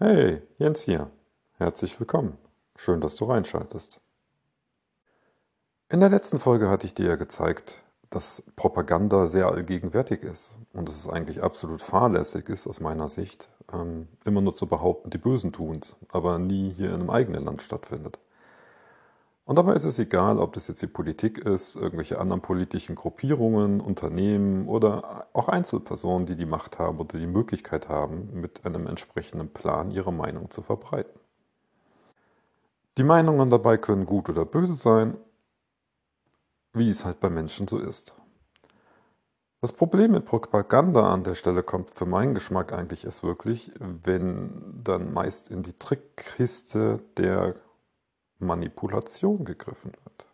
Hey, 0.00 0.42
Jens 0.58 0.82
hier. 0.82 1.10
Herzlich 1.54 1.98
willkommen. 1.98 2.38
Schön, 2.76 3.00
dass 3.00 3.16
du 3.16 3.24
reinschaltest. 3.24 4.00
In 5.88 5.98
der 5.98 6.08
letzten 6.08 6.38
Folge 6.38 6.70
hatte 6.70 6.86
ich 6.86 6.94
dir 6.94 7.06
ja 7.06 7.16
gezeigt, 7.16 7.82
dass 8.08 8.44
Propaganda 8.54 9.26
sehr 9.26 9.48
allgegenwärtig 9.48 10.22
ist 10.22 10.56
und 10.72 10.88
dass 10.88 10.94
es 10.94 11.08
eigentlich 11.08 11.42
absolut 11.42 11.82
fahrlässig 11.82 12.48
ist, 12.48 12.68
aus 12.68 12.78
meiner 12.78 13.08
Sicht, 13.08 13.48
ähm, 13.72 14.06
immer 14.24 14.40
nur 14.40 14.54
zu 14.54 14.68
behaupten, 14.68 15.10
die 15.10 15.18
Bösen 15.18 15.52
tun 15.52 15.80
es, 15.82 15.96
aber 16.10 16.38
nie 16.38 16.72
hier 16.72 16.90
in 16.90 17.00
einem 17.00 17.10
eigenen 17.10 17.44
Land 17.44 17.62
stattfindet. 17.62 18.20
Und 19.48 19.56
dabei 19.56 19.72
ist 19.72 19.84
es 19.84 19.98
egal, 19.98 20.38
ob 20.38 20.52
das 20.52 20.68
jetzt 20.68 20.82
die 20.82 20.86
Politik 20.86 21.38
ist, 21.38 21.74
irgendwelche 21.74 22.20
anderen 22.20 22.42
politischen 22.42 22.94
Gruppierungen, 22.94 23.80
Unternehmen 23.80 24.68
oder 24.68 25.26
auch 25.32 25.48
Einzelpersonen, 25.48 26.26
die 26.26 26.36
die 26.36 26.44
Macht 26.44 26.78
haben 26.78 26.98
oder 26.98 27.18
die 27.18 27.26
Möglichkeit 27.26 27.88
haben, 27.88 28.28
mit 28.34 28.66
einem 28.66 28.86
entsprechenden 28.86 29.48
Plan 29.48 29.90
ihre 29.90 30.12
Meinung 30.12 30.50
zu 30.50 30.60
verbreiten. 30.60 31.18
Die 32.98 33.04
Meinungen 33.04 33.48
dabei 33.48 33.78
können 33.78 34.04
gut 34.04 34.28
oder 34.28 34.44
böse 34.44 34.74
sein, 34.74 35.16
wie 36.74 36.90
es 36.90 37.06
halt 37.06 37.18
bei 37.18 37.30
Menschen 37.30 37.66
so 37.68 37.78
ist. 37.78 38.14
Das 39.62 39.72
Problem 39.72 40.10
mit 40.10 40.26
Propaganda 40.26 41.10
an 41.10 41.24
der 41.24 41.34
Stelle 41.34 41.62
kommt 41.62 41.92
für 41.92 42.04
meinen 42.04 42.34
Geschmack 42.34 42.74
eigentlich 42.74 43.06
erst 43.06 43.22
wirklich, 43.22 43.72
wenn 43.80 44.82
dann 44.84 45.14
meist 45.14 45.50
in 45.50 45.62
die 45.62 45.72
Trickkiste 45.72 47.00
der 47.16 47.54
Manipulation 48.38 49.44
gegriffen 49.44 49.92
wird. 50.04 50.26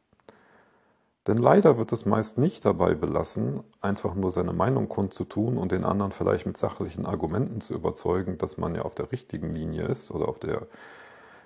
Denn 1.27 1.39
leider 1.39 1.79
wird 1.79 1.91
es 1.93 2.05
meist 2.05 2.37
nicht 2.37 2.67
dabei 2.67 2.95
belassen, 2.95 3.63
einfach 3.81 4.15
nur 4.15 4.31
seine 4.31 4.53
Meinung 4.53 4.89
kundzutun 4.89 5.57
und 5.57 5.73
den 5.73 5.85
anderen 5.85 6.13
vielleicht 6.13 6.45
mit 6.45 6.59
sachlichen 6.59 7.07
Argumenten 7.07 7.63
zu 7.63 7.75
überzeugen, 7.75 8.37
dass 8.37 8.59
man 8.59 8.75
ja 8.75 8.83
auf 8.83 8.95
der 8.95 9.11
richtigen 9.11 9.51
Linie 9.51 9.87
ist 9.87 10.11
oder 10.11 10.29
auf 10.29 10.39
der 10.39 10.67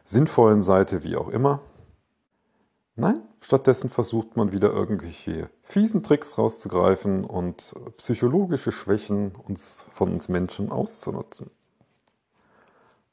sinnvollen 0.04 0.62
Seite, 0.62 1.04
wie 1.04 1.16
auch 1.16 1.28
immer. 1.28 1.60
Nein, 2.96 3.20
stattdessen 3.40 3.88
versucht 3.88 4.36
man 4.36 4.50
wieder 4.50 4.72
irgendwelche 4.72 5.48
fiesen 5.62 6.02
Tricks 6.02 6.36
rauszugreifen 6.36 7.22
und 7.22 7.72
psychologische 7.98 8.72
Schwächen 8.72 9.36
uns, 9.36 9.86
von 9.92 10.14
uns 10.14 10.28
Menschen 10.28 10.72
auszunutzen. 10.72 11.52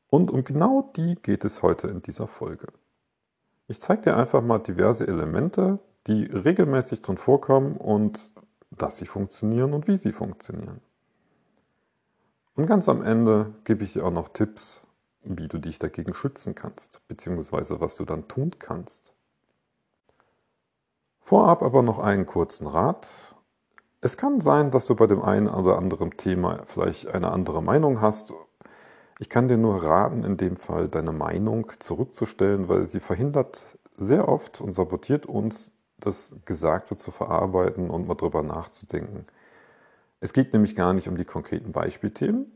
Und 0.10 0.32
um 0.32 0.44
genau 0.44 0.92
die 0.96 1.14
geht 1.22 1.46
es 1.46 1.62
heute 1.62 1.88
in 1.90 2.02
dieser 2.02 2.26
Folge. 2.26 2.70
Ich 3.68 3.82
zeige 3.82 4.04
dir 4.04 4.18
einfach 4.18 4.42
mal 4.42 4.60
diverse 4.60 5.08
Elemente, 5.08 5.80
die 6.06 6.26
regelmäßig 6.26 7.02
drin 7.02 7.18
vorkommen 7.18 7.78
und 7.78 8.32
dass 8.70 8.98
sie 8.98 9.08
funktionieren 9.08 9.74
und 9.74 9.88
wie 9.88 9.98
sie 9.98 10.12
funktionieren. 10.12 10.82
Und 12.56 12.68
ganz 12.68 12.88
am 12.88 13.02
Ende 13.02 13.54
gebe 13.64 13.84
ich 13.84 13.94
dir 13.94 14.06
auch 14.06 14.12
noch 14.12 14.30
Tipps, 14.30 14.86
wie 15.24 15.48
du 15.48 15.58
dich 15.58 15.80
dagegen 15.80 16.14
schützen 16.14 16.54
kannst, 16.54 17.02
beziehungsweise 17.08 17.82
was 17.82 17.96
du 17.96 18.06
dann 18.06 18.28
tun 18.28 18.52
kannst. 18.60 19.14
Vorab 21.20 21.64
aber 21.64 21.82
noch 21.82 21.98
einen 21.98 22.28
kurzen 22.28 22.68
Rat. 22.68 23.36
Es 24.00 24.16
kann 24.16 24.42
sein, 24.42 24.70
dass 24.70 24.86
du 24.86 24.96
bei 24.96 25.08
dem 25.08 25.24
einen 25.24 25.48
oder 25.48 25.78
anderen 25.78 26.12
Thema 26.12 26.62
vielleicht 26.68 27.08
eine 27.08 27.32
andere 27.32 27.64
Meinung 27.64 28.00
hast 28.00 28.32
ich 29.20 29.30
kann 29.30 29.48
dir 29.48 29.58
nur 29.58 29.84
raten, 29.84 30.24
in 30.24 30.38
dem 30.38 30.58
Fall 30.58 30.90
deine 30.90 31.14
Meinung 31.14 31.72
zurückzustellen, 31.80 32.68
weil 32.68 32.86
sie 32.86 33.00
verhindert 33.00 33.78
sehr 33.98 34.28
oft 34.28 34.60
und 34.62 34.74
sabotiert 34.74 35.26
uns, 35.26 35.74
das 35.98 36.36
Gesagte 36.46 36.96
zu 36.98 37.12
verarbeiten 37.12 37.90
und 37.90 38.08
mal 38.08 38.16
drüber 38.16 38.44
nachzudenken. 38.44 39.26
Es 40.20 40.34
geht 40.34 40.54
nämlich 40.54 40.76
gar 40.76 40.94
nicht 40.94 41.08
um 41.08 41.18
die 41.18 41.26
konkreten 41.26 41.72
Beispielthemen, 41.72 42.52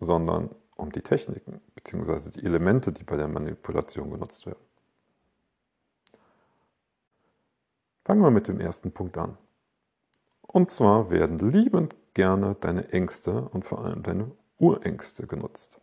sondern 0.00 0.50
um 0.76 0.92
die 0.92 1.00
Techniken 1.00 1.60
bzw. 1.74 2.30
die 2.30 2.44
Elemente, 2.44 2.92
die 2.92 3.04
bei 3.04 3.16
der 3.16 3.28
Manipulation 3.28 4.10
genutzt 4.10 4.46
werden. 4.46 4.58
Fangen 8.04 8.20
wir 8.20 8.30
mit 8.30 8.48
dem 8.48 8.60
ersten 8.60 8.92
Punkt 8.92 9.16
an. 9.16 9.38
Und 10.42 10.70
zwar 10.70 11.10
werden 11.10 11.38
liebend 11.38 11.96
gerne 12.12 12.54
deine 12.60 12.92
Ängste 12.92 13.48
und 13.48 13.64
vor 13.64 13.84
allem 13.84 14.02
deine 14.02 14.30
Urängste 14.58 15.26
genutzt. 15.26 15.80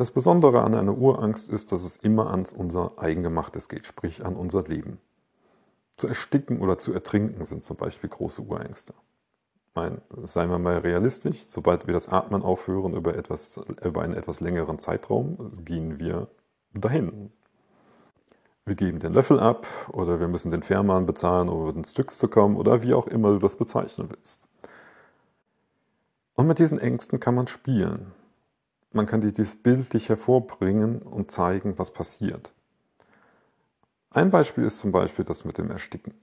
Das 0.00 0.10
Besondere 0.10 0.62
an 0.62 0.74
einer 0.74 0.96
Urangst 0.96 1.50
ist, 1.50 1.72
dass 1.72 1.84
es 1.84 1.98
immer 1.98 2.30
an 2.30 2.46
unser 2.56 2.92
Eigengemachtes 2.96 3.68
geht, 3.68 3.84
sprich 3.84 4.24
an 4.24 4.34
unser 4.34 4.62
Leben. 4.62 4.98
Zu 5.94 6.08
ersticken 6.08 6.62
oder 6.62 6.78
zu 6.78 6.94
ertrinken 6.94 7.44
sind 7.44 7.62
zum 7.62 7.76
Beispiel 7.76 8.08
große 8.08 8.40
Urängste. 8.40 8.94
Meine, 9.74 10.00
seien 10.22 10.48
wir 10.48 10.58
mal 10.58 10.78
realistisch, 10.78 11.44
sobald 11.46 11.86
wir 11.86 11.92
das 11.92 12.08
Atmen 12.08 12.40
aufhören 12.40 12.94
über, 12.94 13.14
etwas, 13.14 13.60
über 13.84 14.00
einen 14.00 14.14
etwas 14.14 14.40
längeren 14.40 14.78
Zeitraum, 14.78 15.52
gehen 15.66 15.98
wir 15.98 16.28
dahin. 16.72 17.30
Wir 18.64 18.76
geben 18.76 19.00
den 19.00 19.12
Löffel 19.12 19.38
ab 19.38 19.66
oder 19.92 20.18
wir 20.18 20.28
müssen 20.28 20.50
den 20.50 20.62
Fährmann 20.62 21.04
bezahlen, 21.04 21.50
um 21.50 21.76
ins 21.76 21.90
Stück 21.90 22.10
zu 22.10 22.28
kommen 22.28 22.56
oder 22.56 22.82
wie 22.82 22.94
auch 22.94 23.06
immer 23.06 23.32
du 23.32 23.38
das 23.38 23.56
bezeichnen 23.56 24.08
willst. 24.10 24.48
Und 26.36 26.46
mit 26.46 26.58
diesen 26.58 26.78
Ängsten 26.78 27.20
kann 27.20 27.34
man 27.34 27.48
spielen 27.48 28.14
man 28.92 29.06
kann 29.06 29.20
dieses 29.20 29.56
bildlich 29.56 30.08
hervorbringen 30.08 31.00
und 31.02 31.30
zeigen, 31.30 31.78
was 31.78 31.92
passiert. 31.92 32.52
Ein 34.10 34.30
Beispiel 34.30 34.64
ist 34.64 34.78
zum 34.78 34.90
Beispiel 34.90 35.24
das 35.24 35.44
mit 35.44 35.58
dem 35.58 35.70
Ersticken. 35.70 36.14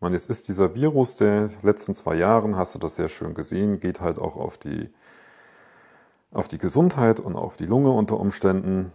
Man, 0.00 0.12
jetzt 0.12 0.28
ist 0.28 0.48
dieser 0.48 0.74
Virus 0.74 1.16
der 1.16 1.50
letzten 1.62 1.94
zwei 1.94 2.14
Jahren, 2.14 2.56
hast 2.56 2.74
du 2.74 2.78
das 2.78 2.96
sehr 2.96 3.08
schön 3.08 3.34
gesehen, 3.34 3.80
geht 3.80 4.00
halt 4.00 4.18
auch 4.18 4.36
auf 4.36 4.58
die, 4.58 4.90
auf 6.30 6.48
die 6.48 6.58
Gesundheit 6.58 7.20
und 7.20 7.36
auf 7.36 7.56
die 7.56 7.66
Lunge 7.66 7.90
unter 7.90 8.18
Umständen. 8.18 8.92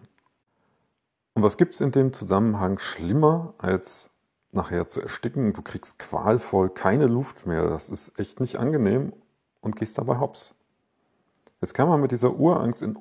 Und 1.33 1.43
was 1.43 1.57
gibt 1.57 1.75
es 1.75 1.81
in 1.81 1.91
dem 1.91 2.13
Zusammenhang 2.13 2.79
schlimmer, 2.79 3.53
als 3.57 4.09
nachher 4.51 4.87
zu 4.87 5.01
ersticken? 5.01 5.53
Du 5.53 5.61
kriegst 5.61 5.99
qualvoll 5.99 6.69
keine 6.69 7.07
Luft 7.07 7.45
mehr. 7.45 7.67
Das 7.67 7.89
ist 7.89 8.17
echt 8.19 8.39
nicht 8.39 8.57
angenehm 8.57 9.13
und 9.59 9.75
gehst 9.75 9.97
dabei 9.97 10.19
hops. 10.19 10.55
Jetzt 11.61 11.75
kann 11.75 11.87
man 11.87 12.01
mit 12.01 12.11
dieser 12.11 12.33
Urangst 12.33 12.81
in 12.81 12.97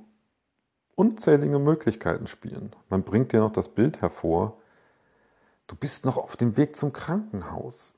unzählige 0.94 1.58
Möglichkeiten 1.58 2.26
spielen. 2.26 2.76
Man 2.90 3.02
bringt 3.02 3.32
dir 3.32 3.40
noch 3.40 3.52
das 3.52 3.70
Bild 3.70 4.02
hervor, 4.02 4.58
du 5.66 5.74
bist 5.74 6.04
noch 6.04 6.18
auf 6.18 6.36
dem 6.36 6.58
Weg 6.58 6.76
zum 6.76 6.92
Krankenhaus 6.92 7.94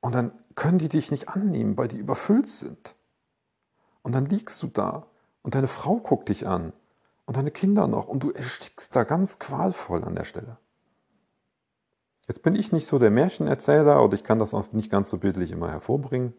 und 0.00 0.14
dann 0.14 0.30
können 0.54 0.78
die 0.78 0.88
dich 0.88 1.10
nicht 1.10 1.28
annehmen, 1.28 1.76
weil 1.76 1.88
die 1.88 1.98
überfüllt 1.98 2.48
sind. 2.48 2.94
Und 4.02 4.14
dann 4.14 4.26
liegst 4.26 4.62
du 4.62 4.68
da 4.68 5.06
und 5.42 5.56
deine 5.56 5.66
Frau 5.66 5.96
guckt 5.96 6.28
dich 6.28 6.46
an 6.46 6.72
und 7.24 7.36
deine 7.36 7.50
Kinder 7.50 7.88
noch 7.88 8.06
und 8.06 8.22
du 8.22 8.30
erstickst 8.30 8.94
da 8.94 9.02
ganz 9.02 9.40
qualvoll 9.40 10.04
an 10.04 10.14
der 10.14 10.24
Stelle. 10.24 10.56
Jetzt 12.28 12.42
bin 12.42 12.54
ich 12.54 12.70
nicht 12.70 12.86
so 12.86 13.00
der 13.00 13.10
Märchenerzähler 13.10 14.02
oder 14.04 14.14
ich 14.14 14.22
kann 14.24 14.38
das 14.38 14.54
auch 14.54 14.72
nicht 14.72 14.90
ganz 14.90 15.10
so 15.10 15.18
bildlich 15.18 15.50
immer 15.50 15.70
hervorbringen. 15.70 16.32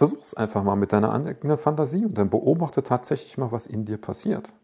Versuch 0.00 0.22
es 0.22 0.32
einfach 0.32 0.64
mal 0.64 0.76
mit 0.76 0.94
deiner 0.94 1.12
eigenen 1.12 1.58
Fantasie 1.58 2.06
und 2.06 2.16
dann 2.16 2.30
beobachte 2.30 2.82
tatsächlich 2.82 3.36
mal, 3.36 3.52
was 3.52 3.66
in 3.66 3.84
dir 3.84 3.98
passiert. 3.98 4.54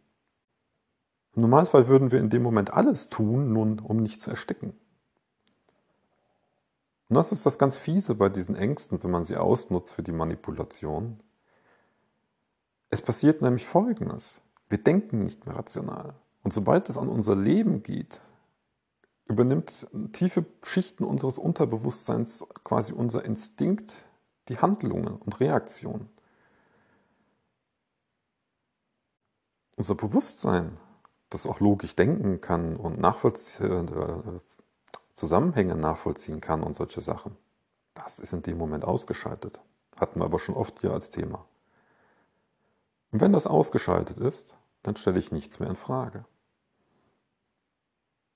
Im 1.34 1.42
Normalfall 1.42 1.88
würden 1.88 2.10
wir 2.10 2.20
in 2.20 2.30
dem 2.30 2.42
Moment 2.42 2.72
alles 2.72 3.10
tun, 3.10 3.52
nun 3.52 3.78
um 3.78 3.98
nicht 3.98 4.22
zu 4.22 4.30
ersticken. 4.30 4.70
Und 7.10 7.16
das 7.16 7.32
ist 7.32 7.44
das 7.44 7.58
ganz 7.58 7.76
Fiese 7.76 8.14
bei 8.14 8.30
diesen 8.30 8.56
Ängsten, 8.56 9.04
wenn 9.04 9.10
man 9.10 9.24
sie 9.24 9.36
ausnutzt 9.36 9.92
für 9.92 10.02
die 10.02 10.12
Manipulation. 10.12 11.20
Es 12.88 13.02
passiert 13.02 13.42
nämlich 13.42 13.66
Folgendes. 13.66 14.40
Wir 14.70 14.78
denken 14.78 15.18
nicht 15.18 15.44
mehr 15.44 15.56
rational. 15.56 16.14
Und 16.44 16.54
sobald 16.54 16.88
es 16.88 16.96
an 16.96 17.10
unser 17.10 17.36
Leben 17.36 17.82
geht, 17.82 18.22
übernimmt 19.28 19.86
tiefe 20.12 20.46
Schichten 20.64 21.04
unseres 21.04 21.38
Unterbewusstseins 21.38 22.42
quasi 22.64 22.94
unser 22.94 23.22
Instinkt, 23.26 24.06
die 24.48 24.58
Handlungen 24.58 25.16
und 25.16 25.40
Reaktionen. 25.40 26.08
Unser 29.76 29.94
Bewusstsein, 29.94 30.78
das 31.28 31.46
auch 31.46 31.60
logisch 31.60 31.94
denken 31.96 32.40
kann 32.40 32.76
und 32.76 32.98
nachvollziehen, 32.98 33.88
äh, 33.88 34.40
Zusammenhänge 35.12 35.74
nachvollziehen 35.74 36.40
kann 36.40 36.62
und 36.62 36.76
solche 36.76 37.00
Sachen, 37.00 37.36
das 37.94 38.18
ist 38.18 38.32
in 38.32 38.42
dem 38.42 38.58
Moment 38.58 38.84
ausgeschaltet. 38.84 39.60
Hatten 39.98 40.20
wir 40.20 40.26
aber 40.26 40.38
schon 40.38 40.54
oft 40.54 40.80
hier 40.80 40.92
als 40.92 41.10
Thema. 41.10 41.46
Und 43.12 43.20
wenn 43.20 43.32
das 43.32 43.46
ausgeschaltet 43.46 44.18
ist, 44.18 44.56
dann 44.82 44.96
stelle 44.96 45.18
ich 45.18 45.32
nichts 45.32 45.58
mehr 45.58 45.70
in 45.70 45.76
Frage. 45.76 46.24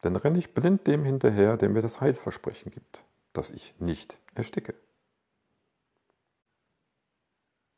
Dann 0.00 0.16
renne 0.16 0.38
ich 0.38 0.54
blind 0.54 0.86
dem 0.86 1.04
hinterher, 1.04 1.56
der 1.56 1.68
mir 1.68 1.82
das 1.82 2.00
Heilversprechen 2.00 2.72
gibt, 2.72 3.04
dass 3.34 3.50
ich 3.50 3.74
nicht 3.78 4.18
ersticke. 4.34 4.74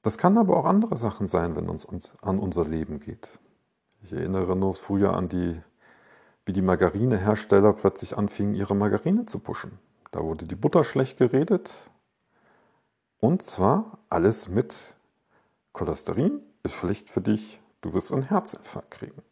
Das 0.02 0.18
kann 0.18 0.36
aber 0.36 0.56
auch 0.56 0.64
andere 0.64 0.96
Sachen 0.96 1.28
sein, 1.28 1.54
wenn 1.54 1.68
es 1.68 1.84
uns 1.84 2.12
an 2.22 2.38
unser 2.38 2.64
Leben 2.64 2.98
geht. 2.98 3.38
Ich 4.02 4.12
erinnere 4.12 4.56
nur 4.56 4.74
früher 4.74 5.14
an 5.14 5.28
die, 5.28 5.60
wie 6.44 6.52
die 6.52 6.62
Margarinehersteller 6.62 7.72
plötzlich 7.72 8.18
anfingen, 8.18 8.54
ihre 8.54 8.74
Margarine 8.74 9.26
zu 9.26 9.38
pushen. 9.38 9.78
Da 10.10 10.20
wurde 10.20 10.44
die 10.46 10.56
Butter 10.56 10.82
schlecht 10.82 11.18
geredet. 11.18 11.90
Und 13.20 13.42
zwar 13.42 13.98
alles 14.08 14.48
mit 14.48 14.96
Cholesterin 15.72 16.40
ist 16.64 16.74
schlecht 16.74 17.08
für 17.08 17.20
dich, 17.20 17.60
du 17.80 17.92
wirst 17.94 18.12
einen 18.12 18.22
Herzinfarkt 18.24 18.90
kriegen. 18.90 19.22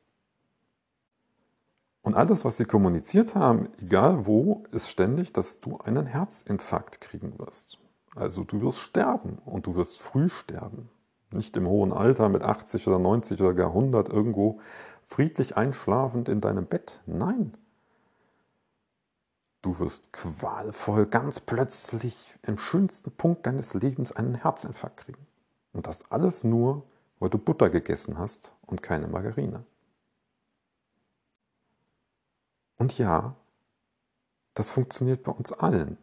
Und 2.02 2.14
alles, 2.14 2.44
was 2.44 2.56
sie 2.56 2.64
kommuniziert 2.64 3.34
haben, 3.34 3.68
egal 3.78 4.26
wo, 4.26 4.62
ist 4.70 4.88
ständig, 4.88 5.32
dass 5.32 5.60
du 5.60 5.78
einen 5.78 6.06
Herzinfarkt 6.06 7.00
kriegen 7.00 7.38
wirst. 7.38 7.78
Also 8.16 8.44
du 8.44 8.60
wirst 8.60 8.78
sterben 8.78 9.38
und 9.44 9.66
du 9.66 9.76
wirst 9.76 10.00
früh 10.00 10.28
sterben. 10.28 10.90
Nicht 11.30 11.56
im 11.56 11.68
hohen 11.68 11.92
Alter 11.92 12.28
mit 12.28 12.42
80 12.42 12.88
oder 12.88 12.98
90 12.98 13.40
oder 13.40 13.54
gar 13.54 13.68
100 13.68 14.08
irgendwo 14.08 14.60
friedlich 15.06 15.56
einschlafend 15.56 16.28
in 16.28 16.40
deinem 16.40 16.66
Bett. 16.66 17.02
Nein. 17.06 17.56
Du 19.62 19.78
wirst 19.78 20.12
qualvoll 20.12 21.06
ganz 21.06 21.38
plötzlich 21.38 22.34
im 22.42 22.58
schönsten 22.58 23.10
Punkt 23.12 23.46
deines 23.46 23.74
Lebens 23.74 24.10
einen 24.10 24.34
Herzinfarkt 24.34 25.04
kriegen. 25.04 25.26
Und 25.72 25.86
das 25.86 26.10
alles 26.10 26.44
nur, 26.44 26.84
weil 27.18 27.30
du 27.30 27.38
Butter 27.38 27.70
gegessen 27.70 28.18
hast 28.18 28.54
und 28.66 28.82
keine 28.82 29.06
Margarine. 29.06 29.64
Und 32.78 32.96
ja, 32.96 33.36
das 34.54 34.70
funktioniert 34.70 35.22
bei 35.22 35.32
uns 35.32 35.52
allen. 35.52 35.98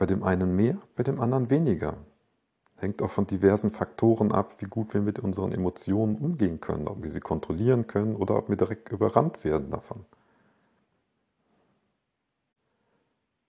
Bei 0.00 0.06
dem 0.06 0.22
einen 0.22 0.56
mehr, 0.56 0.78
bei 0.96 1.02
dem 1.02 1.20
anderen 1.20 1.50
weniger. 1.50 1.98
Hängt 2.76 3.02
auch 3.02 3.10
von 3.10 3.26
diversen 3.26 3.70
Faktoren 3.70 4.32
ab, 4.32 4.54
wie 4.56 4.64
gut 4.64 4.94
wir 4.94 5.02
mit 5.02 5.18
unseren 5.18 5.52
Emotionen 5.52 6.16
umgehen 6.16 6.58
können, 6.58 6.88
ob 6.88 7.02
wir 7.02 7.10
sie 7.10 7.20
kontrollieren 7.20 7.86
können 7.86 8.16
oder 8.16 8.38
ob 8.38 8.48
wir 8.48 8.56
direkt 8.56 8.90
überrannt 8.90 9.44
werden 9.44 9.70
davon. 9.70 10.06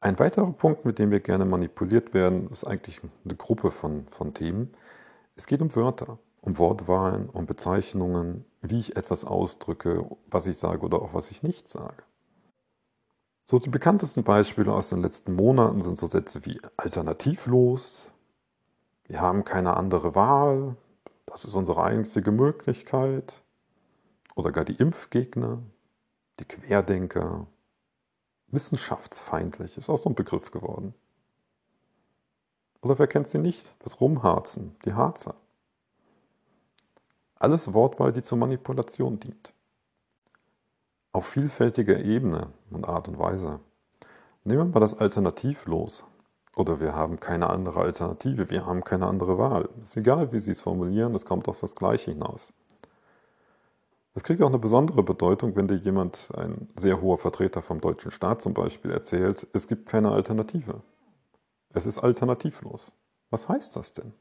Ein 0.01 0.19
weiterer 0.19 0.51
Punkt, 0.51 0.83
mit 0.83 1.00
dem 1.00 1.09
wir 1.09 1.21
gerne 1.21 1.45
manipuliert 1.45 2.13
werden, 2.13 2.50
ist 2.51 2.68
eigentlich 2.68 3.00
eine 3.24 3.36
Gruppe 3.36 3.71
von, 3.71 4.07
von 4.09 4.33
Themen. 4.33 4.74
Es 5.38 5.47
geht 5.47 5.62
um 5.62 5.74
Wörter, 5.74 6.19
um 6.42 6.57
Wortwahlen, 6.57 7.30
um 7.30 7.45
Bezeichnungen, 7.45 8.44
wie 8.62 8.80
ich 8.80 8.97
etwas 8.97 9.24
ausdrücke, 9.24 10.06
was 10.30 10.47
ich 10.47 10.57
sage 10.57 10.81
oder 10.81 11.01
auch 11.01 11.13
was 11.13 11.31
ich 11.31 11.44
nicht 11.44 11.69
sage. 11.69 12.04
So 13.51 13.59
die 13.59 13.69
bekanntesten 13.69 14.24
Beispiele 14.24 14.71
aus 14.71 14.88
den 14.88 15.01
letzten 15.01 15.36
Monaten 15.36 15.81
sind 15.81 15.98
so 15.98 16.07
Sätze 16.07 16.45
wie 16.45 16.62
alternativlos, 16.77 18.09
wir 19.09 19.19
haben 19.19 19.44
keine 19.44 19.75
andere 19.75 20.15
Wahl, 20.15 20.77
das 21.25 21.44
ist 21.44 21.56
unsere 21.56 21.83
einzige 21.83 22.31
Möglichkeit, 22.31 23.42
oder 24.36 24.53
gar 24.53 24.63
die 24.63 24.77
Impfgegner, 24.77 25.62
die 26.39 26.45
Querdenker, 26.45 27.45
wissenschaftsfeindlich 28.48 29.75
ist 29.75 29.89
auch 29.89 29.97
so 29.97 30.07
ein 30.07 30.15
Begriff 30.15 30.51
geworden. 30.51 30.94
Oder 32.81 33.00
wer 33.00 33.07
kennt 33.07 33.27
sie 33.27 33.39
nicht? 33.39 33.65
Das 33.80 34.00
Rumharzen, 34.00 34.77
die 34.86 34.94
Harzer. 34.94 35.36
Alles 37.36 37.74
Wortwahl, 37.74 38.13
die 38.13 38.21
zur 38.21 38.38
Manipulation 38.38 39.19
dient 39.19 39.54
auf 41.13 41.25
vielfältiger 41.25 42.00
Ebene 42.00 42.48
und 42.69 42.88
Art 42.88 43.08
und 43.08 43.19
Weise. 43.19 43.60
Nehmen 44.44 44.74
wir 44.74 44.80
das 44.80 44.98
Alternativlos. 44.98 46.06
Oder 46.56 46.80
wir 46.80 46.96
haben 46.96 47.19
keine 47.19 47.50
andere 47.50 47.80
Alternative, 47.81 48.50
wir 48.50 48.66
haben 48.66 48.84
keine 48.84 49.08
andere 49.08 49.38
Wahl. 49.38 49.69
Ist 49.81 49.96
egal, 49.96 50.34
wie 50.34 50.40
Sie 50.40 50.52
es 50.52 50.62
formulieren, 50.62 51.16
es 51.16 51.25
kommt 51.25 51.48
auf 51.48 51.60
das 51.60 51.75
Gleiche 51.75 52.12
hinaus. 52.12 52.54
Das 54.13 54.24
kriegt 54.24 54.42
auch 54.42 54.48
eine 54.48 54.60
besondere 54.60 55.04
Bedeutung, 55.04 55.56
wenn 55.56 55.69
dir 55.69 55.78
jemand, 55.78 56.30
ein 56.36 56.68
sehr 56.75 57.02
hoher 57.02 57.18
Vertreter 57.18 57.62
vom 57.62 57.80
deutschen 57.80 58.12
Staat 58.12 58.42
zum 58.42 58.54
Beispiel, 58.54 58.92
erzählt, 58.92 59.48
es 59.54 59.68
gibt 59.68 59.88
keine 59.88 60.12
Alternative. 60.12 60.81
Es 61.74 61.86
ist 61.86 62.00
alternativlos. 62.00 62.92
Was 63.30 63.48
heißt 63.48 63.78
das 63.78 63.94
denn? 63.94 64.14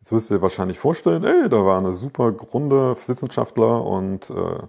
Jetzt 0.00 0.12
wirst 0.12 0.30
du 0.30 0.34
dir 0.34 0.42
wahrscheinlich 0.42 0.78
vorstellen, 0.78 1.24
ey, 1.24 1.48
da 1.48 1.64
war 1.64 1.78
eine 1.78 1.92
super 1.92 2.30
Runde 2.30 2.96
Wissenschaftler 3.06 3.84
und 3.84 4.30
äh, 4.30 4.66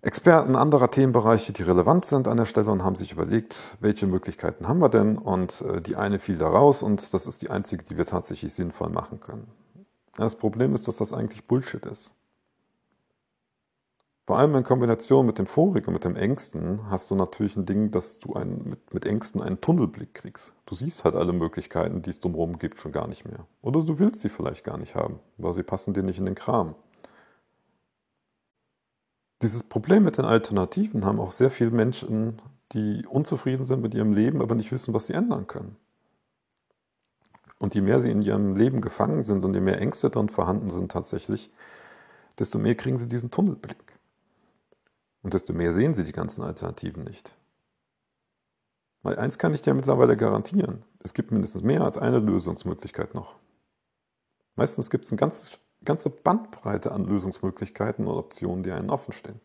Experten 0.00 0.54
anderer 0.54 0.92
Themenbereiche, 0.92 1.52
die 1.52 1.64
relevant 1.64 2.06
sind 2.06 2.28
an 2.28 2.36
der 2.36 2.44
Stelle 2.44 2.70
und 2.70 2.84
haben 2.84 2.94
sich 2.94 3.10
überlegt, 3.12 3.76
welche 3.80 4.06
Möglichkeiten 4.06 4.68
haben 4.68 4.78
wir 4.78 4.88
denn? 4.88 5.18
Und 5.18 5.62
äh, 5.62 5.80
die 5.80 5.96
eine 5.96 6.20
fiel 6.20 6.38
da 6.38 6.48
raus 6.48 6.84
und 6.84 7.12
das 7.12 7.26
ist 7.26 7.42
die 7.42 7.50
einzige, 7.50 7.84
die 7.84 7.96
wir 7.96 8.06
tatsächlich 8.06 8.54
sinnvoll 8.54 8.90
machen 8.90 9.18
können. 9.18 9.48
Das 10.16 10.36
Problem 10.36 10.74
ist, 10.74 10.86
dass 10.86 10.98
das 10.98 11.12
eigentlich 11.12 11.46
Bullshit 11.46 11.84
ist. 11.86 12.14
Vor 14.28 14.38
allem 14.38 14.54
in 14.56 14.62
Kombination 14.62 15.24
mit 15.24 15.38
dem 15.38 15.46
Vorigen 15.46 15.86
und 15.86 15.94
mit 15.94 16.04
dem 16.04 16.14
Ängsten 16.14 16.90
hast 16.90 17.10
du 17.10 17.14
natürlich 17.14 17.56
ein 17.56 17.64
Ding, 17.64 17.90
dass 17.90 18.18
du 18.18 18.34
ein, 18.34 18.60
mit, 18.62 18.92
mit 18.92 19.06
Ängsten 19.06 19.40
einen 19.40 19.62
Tunnelblick 19.62 20.12
kriegst. 20.12 20.52
Du 20.66 20.74
siehst 20.74 21.06
halt 21.06 21.14
alle 21.14 21.32
Möglichkeiten, 21.32 22.02
die 22.02 22.10
es 22.10 22.20
drumherum 22.20 22.58
gibt, 22.58 22.76
schon 22.76 22.92
gar 22.92 23.08
nicht 23.08 23.24
mehr. 23.24 23.46
Oder 23.62 23.82
du 23.82 23.98
willst 23.98 24.20
sie 24.20 24.28
vielleicht 24.28 24.64
gar 24.64 24.76
nicht 24.76 24.94
haben, 24.94 25.18
weil 25.38 25.54
sie 25.54 25.62
passen 25.62 25.94
dir 25.94 26.02
nicht 26.02 26.18
in 26.18 26.26
den 26.26 26.34
Kram. 26.34 26.74
Dieses 29.40 29.62
Problem 29.62 30.04
mit 30.04 30.18
den 30.18 30.26
Alternativen 30.26 31.06
haben 31.06 31.20
auch 31.20 31.32
sehr 31.32 31.50
viele 31.50 31.70
Menschen, 31.70 32.42
die 32.72 33.06
unzufrieden 33.06 33.64
sind 33.64 33.80
mit 33.80 33.94
ihrem 33.94 34.12
Leben, 34.12 34.42
aber 34.42 34.54
nicht 34.54 34.72
wissen, 34.72 34.92
was 34.92 35.06
sie 35.06 35.14
ändern 35.14 35.46
können. 35.46 35.76
Und 37.58 37.74
je 37.74 37.80
mehr 37.80 37.98
sie 38.02 38.10
in 38.10 38.20
ihrem 38.20 38.56
Leben 38.56 38.82
gefangen 38.82 39.24
sind 39.24 39.46
und 39.46 39.54
je 39.54 39.60
mehr 39.62 39.80
Ängste 39.80 40.10
drin 40.10 40.28
vorhanden 40.28 40.68
sind 40.68 40.92
tatsächlich, 40.92 41.50
desto 42.38 42.58
mehr 42.58 42.74
kriegen 42.74 42.98
sie 42.98 43.08
diesen 43.08 43.30
Tunnelblick. 43.30 43.97
Und 45.22 45.34
desto 45.34 45.52
mehr 45.52 45.72
sehen 45.72 45.94
sie 45.94 46.04
die 46.04 46.12
ganzen 46.12 46.42
Alternativen 46.42 47.04
nicht. 47.04 47.36
Weil 49.02 49.18
eins 49.18 49.38
kann 49.38 49.54
ich 49.54 49.62
dir 49.62 49.74
mittlerweile 49.74 50.16
garantieren. 50.16 50.84
Es 51.00 51.14
gibt 51.14 51.30
mindestens 51.30 51.62
mehr 51.62 51.82
als 51.82 51.98
eine 51.98 52.18
Lösungsmöglichkeit 52.18 53.14
noch. 53.14 53.36
Meistens 54.56 54.90
gibt 54.90 55.04
es 55.04 55.12
eine 55.12 55.18
ganze, 55.18 55.58
ganze 55.84 56.10
Bandbreite 56.10 56.92
an 56.92 57.04
Lösungsmöglichkeiten 57.04 58.06
und 58.06 58.16
Optionen, 58.16 58.64
die 58.64 58.72
einen 58.72 58.90
offen 58.90 59.12
stehen. 59.12 59.40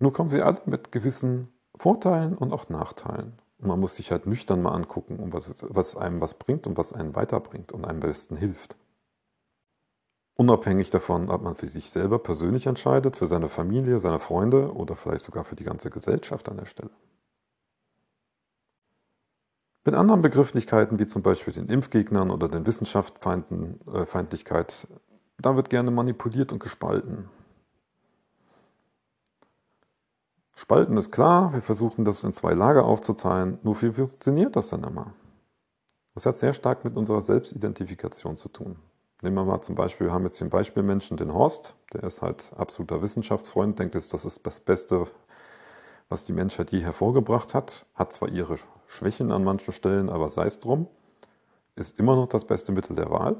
Nur 0.00 0.12
kommen 0.12 0.30
sie 0.30 0.42
alle 0.42 0.60
mit 0.66 0.92
gewissen 0.92 1.52
Vorteilen 1.76 2.36
und 2.36 2.52
auch 2.52 2.68
Nachteilen. 2.68 3.34
Und 3.58 3.68
man 3.68 3.80
muss 3.80 3.96
sich 3.96 4.12
halt 4.12 4.26
nüchtern 4.26 4.62
mal 4.62 4.72
angucken, 4.72 5.32
was, 5.32 5.64
was 5.68 5.96
einem 5.96 6.20
was 6.20 6.34
bringt 6.34 6.66
und 6.66 6.76
was 6.76 6.92
einen 6.92 7.16
weiterbringt 7.16 7.72
und 7.72 7.84
einem 7.84 7.96
am 7.96 8.08
besten 8.08 8.36
hilft. 8.36 8.76
Unabhängig 10.40 10.90
davon, 10.90 11.30
ob 11.30 11.42
man 11.42 11.56
für 11.56 11.66
sich 11.66 11.90
selber 11.90 12.20
persönlich 12.20 12.68
entscheidet, 12.68 13.16
für 13.16 13.26
seine 13.26 13.48
Familie, 13.48 13.98
seine 13.98 14.20
Freunde 14.20 14.72
oder 14.72 14.94
vielleicht 14.94 15.24
sogar 15.24 15.42
für 15.42 15.56
die 15.56 15.64
ganze 15.64 15.90
Gesellschaft 15.90 16.48
an 16.48 16.58
der 16.58 16.66
Stelle. 16.66 16.92
Mit 19.84 19.96
anderen 19.96 20.22
Begrifflichkeiten, 20.22 21.00
wie 21.00 21.06
zum 21.06 21.22
Beispiel 21.22 21.54
den 21.54 21.68
Impfgegnern 21.68 22.30
oder 22.30 22.48
den 22.48 22.66
Wissenschaftsfeindlichkeit, 22.66 24.86
da 25.38 25.56
wird 25.56 25.70
gerne 25.70 25.90
manipuliert 25.90 26.52
und 26.52 26.60
gespalten. 26.60 27.28
Spalten 30.54 30.96
ist 30.98 31.10
klar, 31.10 31.52
wir 31.52 31.62
versuchen 31.62 32.04
das 32.04 32.22
in 32.22 32.32
zwei 32.32 32.54
Lager 32.54 32.84
aufzuteilen, 32.84 33.58
nur 33.64 33.82
wie 33.82 33.90
funktioniert 33.90 34.54
das 34.54 34.68
dann 34.68 34.84
immer? 34.84 35.14
Das 36.14 36.26
hat 36.26 36.36
sehr 36.36 36.52
stark 36.52 36.84
mit 36.84 36.96
unserer 36.96 37.22
Selbstidentifikation 37.22 38.36
zu 38.36 38.48
tun. 38.48 38.76
Nehmen 39.20 39.34
wir 39.36 39.44
mal 39.44 39.60
zum 39.60 39.74
Beispiel, 39.74 40.06
wir 40.06 40.12
haben 40.12 40.24
jetzt 40.24 40.40
den 40.40 40.50
Beispielmenschen, 40.50 41.16
den 41.16 41.34
Horst, 41.34 41.74
der 41.92 42.04
ist 42.04 42.22
halt 42.22 42.52
absoluter 42.56 43.02
Wissenschaftsfreund, 43.02 43.78
denkt 43.78 43.96
jetzt, 43.96 44.14
das 44.14 44.24
ist 44.24 44.46
das 44.46 44.60
Beste, 44.60 45.08
was 46.08 46.22
die 46.22 46.32
Menschheit 46.32 46.70
je 46.70 46.80
hervorgebracht 46.80 47.52
hat, 47.52 47.84
hat 47.94 48.12
zwar 48.12 48.28
ihre 48.28 48.56
Schwächen 48.86 49.32
an 49.32 49.42
manchen 49.42 49.72
Stellen, 49.72 50.08
aber 50.08 50.28
sei 50.28 50.46
es 50.46 50.60
drum, 50.60 50.86
ist 51.74 51.98
immer 51.98 52.14
noch 52.14 52.28
das 52.28 52.44
beste 52.44 52.70
Mittel 52.70 52.94
der 52.94 53.10
Wahl. 53.10 53.36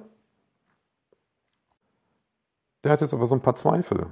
Der 2.83 2.93
hat 2.93 3.01
jetzt 3.01 3.15
aber 3.15 3.27
so 3.27 3.37
ein 3.37 3.41
paar 3.41 3.57
Zweifel 3.57 4.07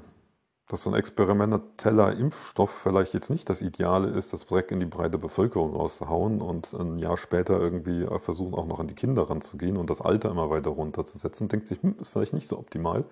dass 0.69 0.83
so 0.83 0.91
ein 0.91 0.97
experimenteller 0.97 2.17
Impfstoff 2.17 2.71
vielleicht 2.71 3.15
jetzt 3.15 3.31
nicht 3.31 3.49
das 3.49 3.63
Ideale 3.63 4.09
ist, 4.09 4.33
das 4.33 4.47
direkt 4.47 4.73
in 4.73 4.81
die 4.81 4.87
breite 4.87 5.17
Bevölkerung 5.17 5.75
rauszuhauen 5.77 6.41
und 6.41 6.73
ein 6.75 6.99
Jahr 6.99 7.17
später 7.17 7.61
irgendwie 7.61 8.07
versuchen 8.19 8.55
auch 8.55 8.67
noch 8.67 8.81
an 8.81 8.89
die 8.89 8.95
Kinder 8.95 9.31
ranzugehen 9.31 9.77
und 9.77 9.91
das 9.91 10.01
Alter 10.01 10.31
immer 10.31 10.51
weiter 10.51 10.71
runterzusetzen, 10.71 11.49
denkt 11.49 11.69
sich, 11.69 11.83
hm, 11.83 11.95
ist 12.01 12.09
vielleicht 12.11 12.33
nicht 12.33 12.49
so 12.49 12.59
optimal. 12.59 13.05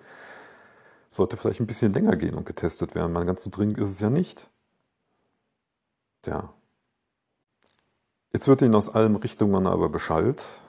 Sollte 1.11 1.37
vielleicht 1.37 1.61
ein 1.61 1.67
bisschen 1.67 1.93
länger 1.93 2.17
gehen 2.17 2.35
und 2.35 2.45
getestet 2.45 2.93
werden. 2.93 3.13
Man 3.13 3.25
ganz 3.25 3.43
so 3.43 3.49
dringend 3.49 3.77
ist 3.77 3.89
es 3.89 3.99
ja 4.01 4.09
nicht. 4.09 4.49
Tja. 6.23 6.53
Jetzt 8.33 8.49
wird 8.49 8.61
ihnen 8.61 8.75
aus 8.75 8.89
allen 8.89 9.15
Richtungen 9.15 9.65
aber 9.65 9.87
Bescheid, 9.87 10.61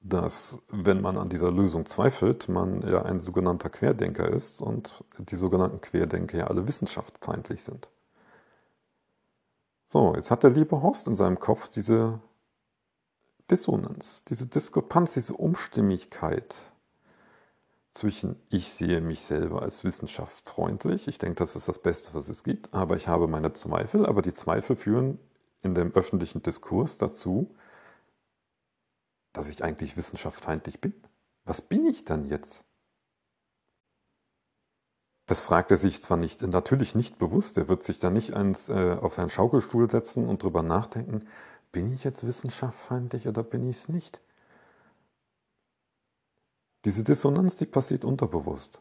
dass 0.00 0.60
wenn 0.68 1.00
man 1.00 1.16
an 1.16 1.28
dieser 1.28 1.50
Lösung 1.50 1.86
zweifelt, 1.86 2.48
man 2.48 2.82
ja 2.86 3.02
ein 3.02 3.20
sogenannter 3.20 3.70
Querdenker 3.70 4.28
ist 4.28 4.60
und 4.60 5.04
die 5.18 5.36
sogenannten 5.36 5.80
Querdenker 5.80 6.38
ja 6.38 6.46
alle 6.46 6.68
wissenschaftsfeindlich 6.68 7.64
sind. 7.64 7.88
So, 9.88 10.14
jetzt 10.14 10.30
hat 10.30 10.42
der 10.42 10.50
liebe 10.50 10.82
Horst 10.82 11.06
in 11.06 11.14
seinem 11.14 11.38
Kopf 11.38 11.68
diese 11.68 12.20
Dissonanz, 13.50 14.24
diese 14.24 14.46
Diskrepanz, 14.46 15.14
diese 15.14 15.34
Umstimmigkeit 15.34 16.54
zwischen 17.92 18.36
ich 18.50 18.72
sehe 18.72 19.00
mich 19.00 19.24
selber 19.24 19.62
als 19.62 19.84
wissenschaftsfreundlich, 19.84 21.08
ich 21.08 21.18
denke, 21.18 21.36
das 21.36 21.56
ist 21.56 21.68
das 21.68 21.78
Beste, 21.78 22.14
was 22.14 22.28
es 22.28 22.42
gibt, 22.42 22.74
aber 22.74 22.96
ich 22.96 23.08
habe 23.08 23.26
meine 23.26 23.52
Zweifel, 23.52 24.04
aber 24.04 24.22
die 24.22 24.34
Zweifel 24.34 24.76
führen 24.76 25.18
in 25.62 25.74
dem 25.74 25.92
öffentlichen 25.94 26.42
Diskurs 26.42 26.98
dazu, 26.98 27.54
dass 29.36 29.50
ich 29.50 29.62
eigentlich 29.62 29.96
wissenschaftsfeindlich 29.96 30.80
bin. 30.80 30.94
Was 31.44 31.60
bin 31.60 31.86
ich 31.86 32.04
dann 32.04 32.24
jetzt? 32.24 32.64
Das 35.26 35.40
fragt 35.40 35.70
er 35.70 35.76
sich 35.76 36.02
zwar 36.02 36.16
nicht, 36.16 36.40
natürlich 36.42 36.94
nicht 36.94 37.18
bewusst, 37.18 37.58
er 37.58 37.68
wird 37.68 37.82
sich 37.82 37.98
da 37.98 38.10
nicht 38.10 38.32
eins, 38.34 38.68
äh, 38.68 38.96
auf 39.00 39.14
seinen 39.14 39.28
Schaukelstuhl 39.28 39.90
setzen 39.90 40.26
und 40.26 40.42
drüber 40.42 40.62
nachdenken, 40.62 41.26
bin 41.70 41.92
ich 41.92 42.04
jetzt 42.04 42.26
wissenschaftsfeindlich 42.26 43.28
oder 43.28 43.42
bin 43.42 43.68
ich 43.68 43.76
es 43.76 43.88
nicht? 43.88 44.22
Diese 46.84 47.04
Dissonanz, 47.04 47.56
die 47.56 47.66
passiert 47.66 48.04
unterbewusst. 48.04 48.80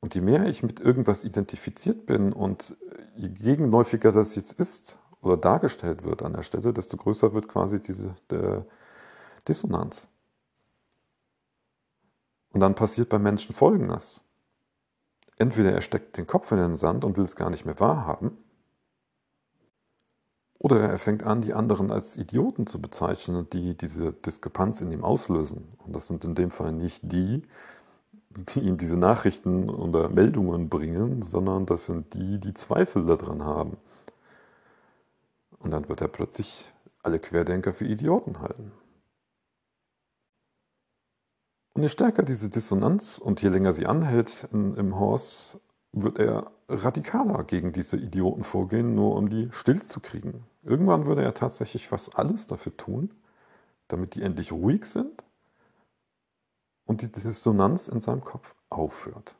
Und 0.00 0.14
je 0.14 0.20
mehr 0.20 0.46
ich 0.46 0.62
mit 0.62 0.80
irgendwas 0.80 1.24
identifiziert 1.24 2.04
bin 2.04 2.32
und 2.32 2.76
je 3.16 3.28
gegenläufiger 3.28 4.12
das 4.12 4.34
jetzt 4.34 4.52
ist 4.54 4.98
oder 5.22 5.38
dargestellt 5.38 6.04
wird 6.04 6.22
an 6.22 6.34
der 6.34 6.42
Stelle, 6.42 6.74
desto 6.74 6.98
größer 6.98 7.32
wird 7.32 7.48
quasi 7.48 7.80
diese 7.80 8.14
der 8.28 8.66
Dissonanz. 9.48 10.08
Und 12.50 12.60
dann 12.60 12.74
passiert 12.74 13.08
beim 13.08 13.22
Menschen 13.22 13.54
Folgendes. 13.54 14.22
Entweder 15.36 15.72
er 15.72 15.80
steckt 15.80 16.16
den 16.16 16.26
Kopf 16.26 16.52
in 16.52 16.58
den 16.58 16.76
Sand 16.76 17.04
und 17.04 17.16
will 17.16 17.24
es 17.24 17.36
gar 17.36 17.50
nicht 17.50 17.64
mehr 17.64 17.80
wahrhaben, 17.80 18.38
oder 20.64 20.80
er 20.80 20.96
fängt 20.96 21.24
an, 21.24 21.42
die 21.42 21.52
anderen 21.52 21.90
als 21.90 22.16
Idioten 22.16 22.66
zu 22.66 22.80
bezeichnen, 22.80 23.46
die 23.52 23.76
diese 23.76 24.14
Diskrepanz 24.14 24.80
in 24.80 24.92
ihm 24.92 25.04
auslösen. 25.04 25.68
Und 25.84 25.94
das 25.94 26.06
sind 26.06 26.24
in 26.24 26.34
dem 26.34 26.50
Fall 26.50 26.72
nicht 26.72 27.00
die, 27.02 27.42
die 28.30 28.60
ihm 28.60 28.78
diese 28.78 28.96
Nachrichten 28.96 29.68
oder 29.68 30.08
Meldungen 30.08 30.70
bringen, 30.70 31.20
sondern 31.20 31.66
das 31.66 31.84
sind 31.84 32.14
die, 32.14 32.40
die 32.40 32.54
Zweifel 32.54 33.04
daran 33.04 33.44
haben. 33.44 33.76
Und 35.58 35.70
dann 35.72 35.86
wird 35.90 36.00
er 36.00 36.08
plötzlich 36.08 36.72
alle 37.02 37.18
Querdenker 37.18 37.74
für 37.74 37.84
Idioten 37.84 38.40
halten. 38.40 38.72
Und 41.74 41.82
je 41.82 41.88
stärker 41.88 42.22
diese 42.22 42.48
Dissonanz 42.48 43.18
und 43.18 43.42
je 43.42 43.48
länger 43.48 43.72
sie 43.72 43.86
anhält 43.86 44.48
in, 44.52 44.76
im 44.76 44.98
Horst, 44.98 45.60
wird 45.92 46.18
er 46.18 46.52
radikaler 46.68 47.42
gegen 47.44 47.72
diese 47.72 47.96
Idioten 47.96 48.44
vorgehen, 48.44 48.94
nur 48.94 49.16
um 49.16 49.28
die 49.28 49.48
still 49.50 49.82
zu 49.82 50.00
kriegen. 50.00 50.44
Irgendwann 50.62 51.06
würde 51.06 51.22
er 51.22 51.34
tatsächlich 51.34 51.88
fast 51.88 52.16
alles 52.16 52.46
dafür 52.46 52.76
tun, 52.76 53.10
damit 53.88 54.14
die 54.14 54.22
endlich 54.22 54.52
ruhig 54.52 54.86
sind 54.86 55.24
und 56.86 57.02
die 57.02 57.10
Dissonanz 57.10 57.88
in 57.88 58.00
seinem 58.00 58.22
Kopf 58.22 58.54
aufhört. 58.70 59.36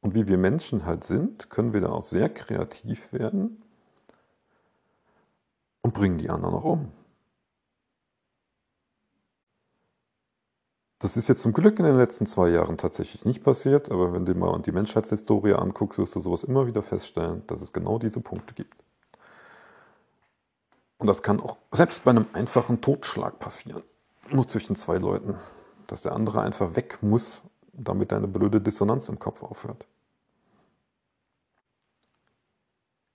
Und 0.00 0.14
wie 0.14 0.28
wir 0.28 0.38
Menschen 0.38 0.86
halt 0.86 1.04
sind, 1.04 1.50
können 1.50 1.72
wir 1.74 1.82
da 1.82 1.90
auch 1.90 2.02
sehr 2.02 2.28
kreativ 2.30 3.12
werden 3.12 3.62
und 5.82 5.94
bringen 5.94 6.16
die 6.16 6.30
anderen 6.30 6.54
auch 6.54 6.64
um. 6.64 6.92
Das 10.98 11.18
ist 11.18 11.28
jetzt 11.28 11.42
zum 11.42 11.52
Glück 11.52 11.78
in 11.78 11.84
den 11.84 11.98
letzten 11.98 12.26
zwei 12.26 12.48
Jahren 12.48 12.78
tatsächlich 12.78 13.26
nicht 13.26 13.44
passiert, 13.44 13.90
aber 13.90 14.14
wenn 14.14 14.24
du 14.24 14.34
mal 14.34 14.58
die 14.62 14.72
Menschheitshistorie 14.72 15.52
anguckst, 15.52 15.98
wirst 15.98 16.16
du 16.16 16.20
sowas 16.20 16.42
immer 16.42 16.66
wieder 16.66 16.82
feststellen, 16.82 17.42
dass 17.48 17.60
es 17.60 17.72
genau 17.74 17.98
diese 17.98 18.20
Punkte 18.20 18.54
gibt. 18.54 18.74
Und 20.98 21.06
das 21.06 21.22
kann 21.22 21.40
auch 21.40 21.58
selbst 21.70 22.04
bei 22.04 22.10
einem 22.10 22.26
einfachen 22.32 22.80
Totschlag 22.80 23.38
passieren. 23.38 23.82
Nur 24.30 24.46
zwischen 24.46 24.74
zwei 24.76 24.96
Leuten. 24.96 25.34
Dass 25.86 26.02
der 26.02 26.12
andere 26.12 26.40
einfach 26.40 26.74
weg 26.74 26.98
muss, 27.02 27.42
damit 27.72 28.12
eine 28.12 28.26
blöde 28.26 28.60
Dissonanz 28.60 29.08
im 29.10 29.18
Kopf 29.18 29.42
aufhört. 29.42 29.86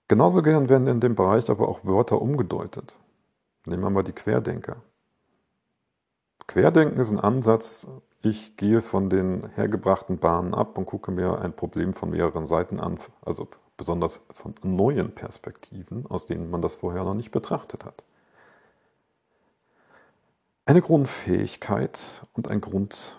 Genauso 0.06 0.42
gern 0.42 0.68
werden 0.68 0.86
in 0.86 1.00
dem 1.00 1.16
Bereich 1.16 1.50
aber 1.50 1.68
auch 1.68 1.84
Wörter 1.84 2.22
umgedeutet. 2.22 2.96
Nehmen 3.66 3.82
wir 3.82 3.90
mal 3.90 4.04
die 4.04 4.12
Querdenker. 4.12 4.76
Querdenken 6.46 6.98
ist 7.00 7.10
ein 7.10 7.20
Ansatz, 7.20 7.86
ich 8.20 8.56
gehe 8.56 8.82
von 8.82 9.10
den 9.10 9.48
hergebrachten 9.50 10.18
Bahnen 10.18 10.54
ab 10.54 10.78
und 10.78 10.86
gucke 10.86 11.10
mir 11.10 11.40
ein 11.40 11.54
Problem 11.54 11.92
von 11.92 12.10
mehreren 12.10 12.46
Seiten 12.46 12.78
an, 12.78 12.98
also 13.24 13.48
besonders 13.76 14.20
von 14.30 14.54
neuen 14.62 15.12
Perspektiven, 15.12 16.06
aus 16.06 16.26
denen 16.26 16.50
man 16.50 16.62
das 16.62 16.76
vorher 16.76 17.02
noch 17.04 17.14
nicht 17.14 17.32
betrachtet 17.32 17.84
hat. 17.84 18.04
Eine 20.64 20.80
Grundfähigkeit 20.80 22.22
und 22.34 22.46
ein 22.46 22.60
Grundteil 22.60 23.12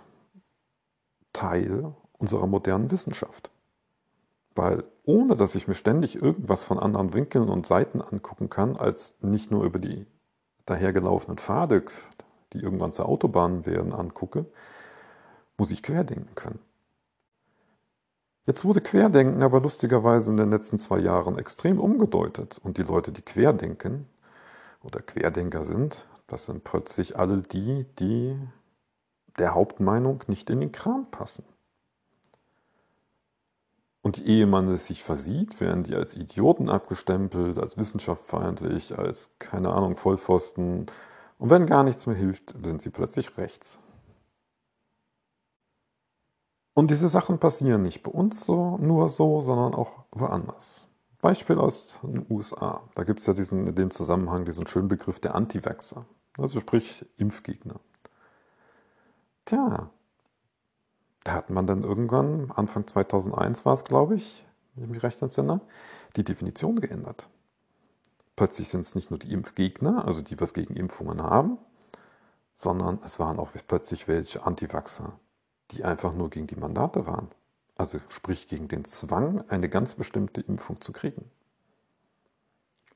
unserer 2.14 2.48
modernen 2.48 2.90
Wissenschaft. 2.92 3.52
Weil 4.56 4.86
ohne 5.04 5.36
dass 5.36 5.56
ich 5.56 5.68
mir 5.68 5.74
ständig 5.74 6.16
irgendwas 6.16 6.64
von 6.64 6.80
anderen 6.80 7.14
Winkeln 7.14 7.50
und 7.50 7.68
Seiten 7.68 8.02
angucken 8.02 8.50
kann, 8.50 8.78
als 8.78 9.16
nicht 9.20 9.52
nur 9.52 9.66
über 9.66 9.80
die 9.80 10.06
dahergelaufenen 10.66 11.38
Pfade 11.38 11.84
die 12.54 12.60
irgendwann 12.60 12.94
zur 12.94 13.08
Autobahn 13.08 13.66
werden, 13.66 13.94
angucke, 13.94 14.46
muss 15.58 15.72
ich 15.72 15.84
querdenken 15.84 16.36
können. 16.36 16.60
Jetzt 18.46 18.66
wurde 18.66 18.82
Querdenken 18.82 19.42
aber 19.42 19.62
lustigerweise 19.62 20.30
in 20.30 20.38
den 20.38 20.50
letzten 20.50 20.78
zwei 20.78 21.00
Jahren 21.00 21.38
extrem 21.38 21.80
umgedeutet 21.80 22.60
und 22.62 22.78
die 22.78 22.84
Leute, 22.84 23.12
die 23.12 23.22
querdenken 23.22 24.06
oder 24.84 25.02
Querdenker 25.02 25.64
sind, 25.64 26.06
das 26.28 26.46
sind 26.46 26.64
plötzlich 26.64 27.18
alle 27.18 27.38
die, 27.38 27.86
die 28.00 28.38
der 29.40 29.56
Hauptmeinung 29.56 30.24
nicht 30.28 30.50
in 30.50 30.60
den 30.60 30.72
Kram 30.72 31.10
passen. 31.10 31.46
Und 34.02 34.26
ehe 34.26 34.46
man 34.46 34.68
es 34.68 34.88
sich 34.88 35.02
versieht, 35.02 35.62
werden 35.62 35.84
die 35.84 35.96
als 35.96 36.18
Idioten 36.18 36.70
abgestempelt, 36.70 37.58
als 37.58 37.78
wissenschaftsfeindlich, 37.78 38.98
als, 38.98 39.32
keine 39.40 39.70
Ahnung, 39.70 39.96
Vollpfosten, 39.96 40.88
und 41.44 41.50
wenn 41.50 41.66
gar 41.66 41.84
nichts 41.84 42.08
mehr 42.08 42.16
hilft, 42.16 42.56
sind 42.64 42.82
sie 42.82 42.90
plötzlich 42.90 43.38
rechts. 43.38 43.78
Und 46.74 46.90
diese 46.90 47.10
Sachen 47.10 47.38
passieren 47.38 47.82
nicht 47.82 48.02
bei 48.02 48.12
uns 48.12 48.46
so, 48.46 48.78
nur 48.78 49.10
so, 49.10 49.42
sondern 49.42 49.76
auch 49.76 50.06
woanders. 50.12 50.88
Beispiel 51.20 51.58
aus 51.60 52.00
den 52.02 52.26
USA. 52.30 52.84
Da 52.96 53.04
gibt 53.04 53.20
es 53.20 53.26
ja 53.26 53.34
diesen, 53.34 53.68
in 53.68 53.76
dem 53.76 53.92
Zusammenhang 53.92 54.46
diesen 54.46 54.68
schönen 54.68 54.88
Begriff 54.88 55.20
der 55.20 55.36
Anti-Vaxxer, 55.36 56.06
also 56.38 56.62
sprich 56.62 57.06
Impfgegner. 57.18 57.82
Tja, 59.44 59.90
da 61.26 61.32
hat 61.34 61.50
man 61.50 61.68
dann 61.68 61.84
irgendwann, 61.84 62.52
Anfang 62.52 62.88
2001 62.88 63.66
war 63.66 63.74
es, 63.74 63.84
glaube 63.84 64.16
ich, 64.16 64.46
wenn 64.76 64.86
ich 64.86 64.90
mich 64.90 65.04
recht 65.04 65.22
entsinne, 65.22 65.60
die 66.16 66.24
Definition 66.24 66.80
geändert. 66.80 67.28
Plötzlich 68.36 68.70
sind 68.70 68.82
es 68.82 68.96
nicht 68.96 69.12
nur 69.12 69.20
die 69.20 69.32
Impfgegner, 69.32 70.06
also 70.06 70.22
die 70.22 70.40
was 70.40 70.54
gegen 70.54 70.76
Impfungen 70.76 71.22
haben, 71.22 71.58
sondern 72.56 73.00
es 73.04 73.20
waren 73.20 73.40
auch 73.40 73.52
plötzlich 73.68 74.08
welche 74.08 74.46
Antivaxer, 74.46 75.20
die 75.72 75.84
einfach 75.84 76.14
nur 76.14 76.30
gegen 76.30 76.48
die 76.48 76.56
Mandate 76.56 77.06
waren. 77.06 77.30
Also 77.76 78.00
sprich 78.10 78.48
gegen 78.48 78.68
den 78.68 78.86
Zwang, 78.86 79.44
eine 79.50 79.70
ganz 79.70 79.96
bestimmte 79.96 80.42
Impfung 80.42 80.82
zu 80.82 80.92
kriegen. 80.92 81.30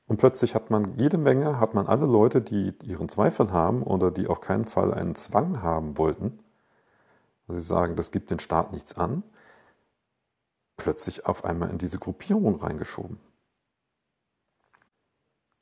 Und 0.06 0.16
plötzlich 0.16 0.54
hat 0.54 0.70
man 0.70 0.96
jede 0.98 1.18
Menge, 1.18 1.60
hat 1.60 1.74
man 1.74 1.86
alle 1.86 2.06
Leute, 2.06 2.40
die 2.40 2.74
ihren 2.82 3.08
Zweifel 3.08 3.52
haben 3.52 3.82
oder 3.82 4.10
die 4.10 4.26
auf 4.26 4.40
keinen 4.40 4.64
Fall 4.64 4.94
einen 4.94 5.14
Zwang 5.14 5.62
haben 5.62 5.98
wollten, 5.98 6.38
also 7.46 7.60
sie 7.60 7.66
sagen, 7.66 7.96
das 7.96 8.10
gibt 8.10 8.30
den 8.30 8.40
Staat 8.40 8.72
nichts 8.72 8.96
an, 8.96 9.22
plötzlich 10.76 11.26
auf 11.26 11.44
einmal 11.44 11.70
in 11.70 11.78
diese 11.78 11.98
Gruppierung 11.98 12.56
reingeschoben. 12.56 13.18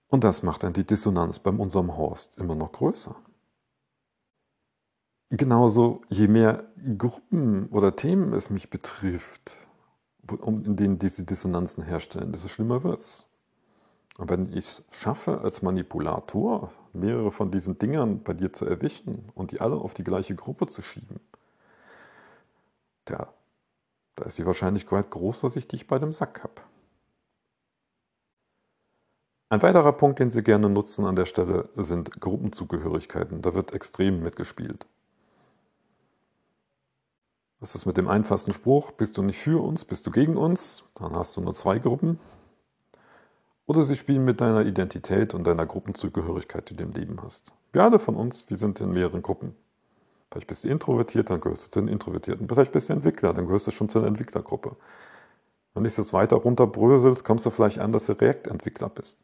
Und 0.09 0.25
das 0.25 0.43
macht 0.43 0.63
dann 0.63 0.73
die 0.73 0.87
Dissonanz 0.87 1.39
bei 1.39 1.51
unserem 1.51 1.97
Horst 1.97 2.37
immer 2.39 2.55
noch 2.55 2.73
größer. 2.73 3.17
Genauso, 5.31 6.03
je 6.09 6.29
mehr 6.29 6.65
Gruppen 6.97 7.69
oder 7.71 7.97
Themen 7.97 8.33
es 8.33 8.49
mich 8.49 8.71
betrifft, 8.71 9.67
in 10.45 10.77
denen 10.77 11.01
diese 11.01 11.25
Dissonanzen 11.25 11.83
herstellen, 11.83 12.31
desto 12.31 12.49
schlimmer 12.49 12.85
wird 12.85 13.01
es. 13.01 13.27
Und 14.19 14.31
wenn 14.31 14.49
ich 14.53 14.59
es 14.59 14.85
schaffe, 14.91 15.41
als 15.41 15.63
Manipulator 15.63 16.73
mehrere 16.93 17.33
von 17.33 17.51
diesen 17.51 17.79
Dingern 17.79 18.23
bei 18.23 18.33
dir 18.33 18.53
zu 18.53 18.67
erwischen 18.67 19.31
und 19.35 19.51
die 19.51 19.61
alle 19.61 19.77
auf 19.77 19.95
die 19.95 20.05
gleiche 20.05 20.37
Gruppe 20.37 20.69
zu 20.69 20.81
schieben, 20.81 21.21
ja, 23.09 23.29
da 24.15 24.25
ist 24.25 24.39
die 24.39 24.47
Wahrscheinlichkeit 24.47 25.11
groß, 25.11 25.43
dass 25.43 25.57
ich 25.57 25.69
dich 25.69 25.87
bei 25.87 25.99
dem 25.99 26.13
Sack 26.13 26.43
habe. 26.43 26.63
Ein 29.49 29.63
weiterer 29.63 29.93
Punkt, 29.93 30.19
den 30.19 30.31
Sie 30.31 30.43
gerne 30.43 30.69
nutzen 30.69 31.07
an 31.07 31.15
der 31.15 31.25
Stelle, 31.25 31.69
sind 31.77 32.21
Gruppenzugehörigkeiten. 32.21 33.43
Da 33.43 33.55
wird 33.55 33.75
extrem 33.75 34.21
mitgespielt. 34.21 34.87
Das 37.61 37.77
ist 37.77 37.87
mit 37.87 37.97
dem 37.97 38.09
einfachsten 38.09 38.53
Spruch, 38.53 38.91
bist 38.91 39.17
du 39.17 39.23
nicht 39.23 39.39
für 39.39 39.63
uns, 39.63 39.85
bist 39.85 40.05
du 40.05 40.11
gegen 40.11 40.37
uns, 40.37 40.85
dann 40.95 41.15
hast 41.15 41.37
du 41.37 41.41
nur 41.41 41.55
zwei 41.55 41.79
Gruppen. 41.79 42.19
Oder 43.67 43.85
sie 43.85 43.97
spielen 43.97 44.25
mit 44.25 44.41
deiner 44.41 44.67
Identität 44.67 45.33
und 45.33 45.45
deiner 45.45 45.65
Gruppenzugehörigkeit, 45.65 46.69
die 46.69 46.77
du 46.77 46.83
im 46.83 46.93
Leben 46.93 47.23
hast. 47.23 47.53
Wir 47.73 47.85
alle 47.85 48.01
von 48.01 48.17
uns, 48.17 48.51
wir 48.51 48.57
sind 48.57 48.81
in 48.81 48.91
mehreren 48.91 49.23
Gruppen. 49.23 49.55
Vielleicht 50.31 50.49
bist 50.49 50.65
du 50.65 50.69
introvertiert, 50.69 51.31
dann 51.31 51.41
gehörst 51.41 51.69
du 51.69 51.71
zu 51.71 51.81
den 51.81 51.89
Introvertierten. 51.89 52.49
Vielleicht 52.49 52.73
bist 52.73 52.89
du 52.89 52.95
Entwickler, 52.95 53.33
dann 53.33 53.47
gehörst 53.47 53.69
du 53.69 53.71
schon 53.71 53.89
zu 53.89 54.01
der 54.01 54.09
Entwicklergruppe. 54.09 54.75
Wenn 55.75 55.85
du 55.85 55.91
das 55.91 56.13
weiter 56.13 56.37
runterbröselst, 56.37 57.25
kommst 57.25 57.47
du 57.47 57.51
vielleicht 57.51 57.79
an, 57.79 57.93
dass 57.93 58.07
du 58.07 58.13
React-Entwickler 58.13 58.89
bist. 58.89 59.23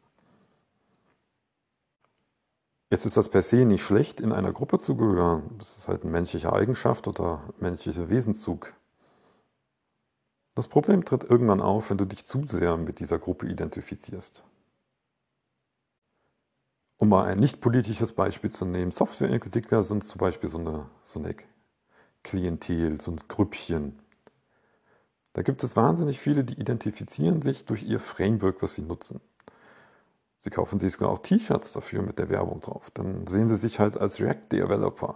Jetzt 2.93 3.07
ist 3.07 3.17
das 3.17 3.27
per 3.27 3.41
se 3.41 3.65
nicht 3.65 3.81
schlecht, 3.81 4.21
in 4.21 4.31
einer 4.31 4.51
Gruppe 4.51 4.77
zu 4.77 4.95
gehören. 4.95 5.55
Das 5.57 5.77
ist 5.77 5.87
halt 5.87 6.03
eine 6.03 6.11
menschliche 6.11 6.53
Eigenschaft 6.53 7.07
oder 7.07 7.41
menschlicher 7.59 8.07
Wesenszug. 8.07 8.75
Das 10.53 10.67
Problem 10.67 11.03
tritt 11.03 11.23
irgendwann 11.23 11.59
auf, 11.59 11.89
wenn 11.89 11.97
du 11.97 12.05
dich 12.05 12.27
zu 12.27 12.45
sehr 12.45 12.77
mit 12.77 12.99
dieser 12.99 13.17
Gruppe 13.17 13.47
identifizierst. 13.47 14.43
Um 16.97 17.09
mal 17.09 17.25
ein 17.25 17.39
nicht 17.39 17.61
politisches 17.61 18.11
Beispiel 18.11 18.51
zu 18.51 18.63
nehmen, 18.63 18.91
Softwareentwickler 18.91 19.81
sind 19.81 20.03
zum 20.03 20.19
Beispiel 20.19 20.49
so 20.49 20.59
eine, 20.59 20.87
so 21.03 21.17
eine 21.19 21.35
Klientel, 22.21 23.01
so 23.01 23.09
ein 23.09 23.17
Grüppchen. 23.27 23.97
Da 25.33 25.41
gibt 25.41 25.63
es 25.63 25.75
wahnsinnig 25.75 26.19
viele, 26.19 26.43
die 26.43 26.59
identifizieren 26.61 27.41
sich 27.41 27.65
durch 27.65 27.81
ihr 27.81 27.99
Framework, 27.99 28.61
was 28.61 28.75
sie 28.75 28.83
nutzen. 28.83 29.19
Sie 30.43 30.49
kaufen 30.49 30.77
sich 30.77 30.91
sogar 30.91 31.09
auch 31.09 31.19
T-Shirts 31.19 31.71
dafür 31.71 32.01
mit 32.01 32.19
der 32.19 32.27
Werbung 32.27 32.59
drauf. 32.59 32.91
Dann 32.93 33.25
sehen 33.27 33.47
sie 33.47 33.55
sich 33.55 33.79
halt 33.79 33.95
als 33.95 34.19
React-Developer. 34.19 35.15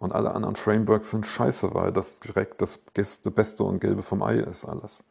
Und 0.00 0.12
alle 0.12 0.34
anderen 0.34 0.56
Frameworks 0.56 1.12
sind 1.12 1.26
scheiße, 1.26 1.74
weil 1.74 1.92
das 1.92 2.18
direkt 2.18 2.60
das 2.60 2.78
Beste 2.78 3.62
und 3.62 3.78
Gelbe 3.78 4.02
vom 4.02 4.24
Ei 4.24 4.40
ist 4.40 4.64
alles. 4.64 5.04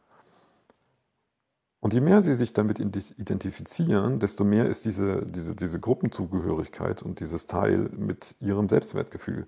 Und 1.80 1.94
je 1.94 2.02
mehr 2.02 2.20
sie 2.20 2.34
sich 2.34 2.52
damit 2.52 2.78
identifizieren, 2.78 4.18
desto 4.18 4.44
mehr 4.44 4.66
ist 4.66 4.84
diese, 4.84 5.24
diese, 5.24 5.56
diese 5.56 5.80
Gruppenzugehörigkeit 5.80 7.02
und 7.02 7.20
dieses 7.20 7.46
Teil 7.46 7.88
mit 7.96 8.36
ihrem 8.38 8.68
Selbstwertgefühl 8.68 9.46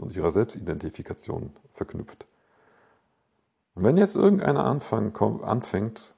und 0.00 0.16
ihrer 0.16 0.32
Selbstidentifikation 0.32 1.52
verknüpft. 1.74 2.26
Und 3.74 3.84
wenn 3.84 3.96
jetzt 3.96 4.16
irgendeiner 4.16 4.64
anfängt, 4.64 6.16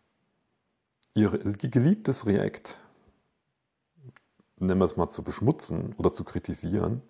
ihr 1.15 1.31
geliebtes 1.31 2.27
React, 2.27 2.77
nennen 4.57 4.81
wir 4.81 4.85
es 4.85 4.97
mal 4.97 5.11
zu 5.11 5.23
beschmutzen 5.23 5.95
oder 5.99 6.13
zu 6.13 6.25
kritisieren, 6.25 7.03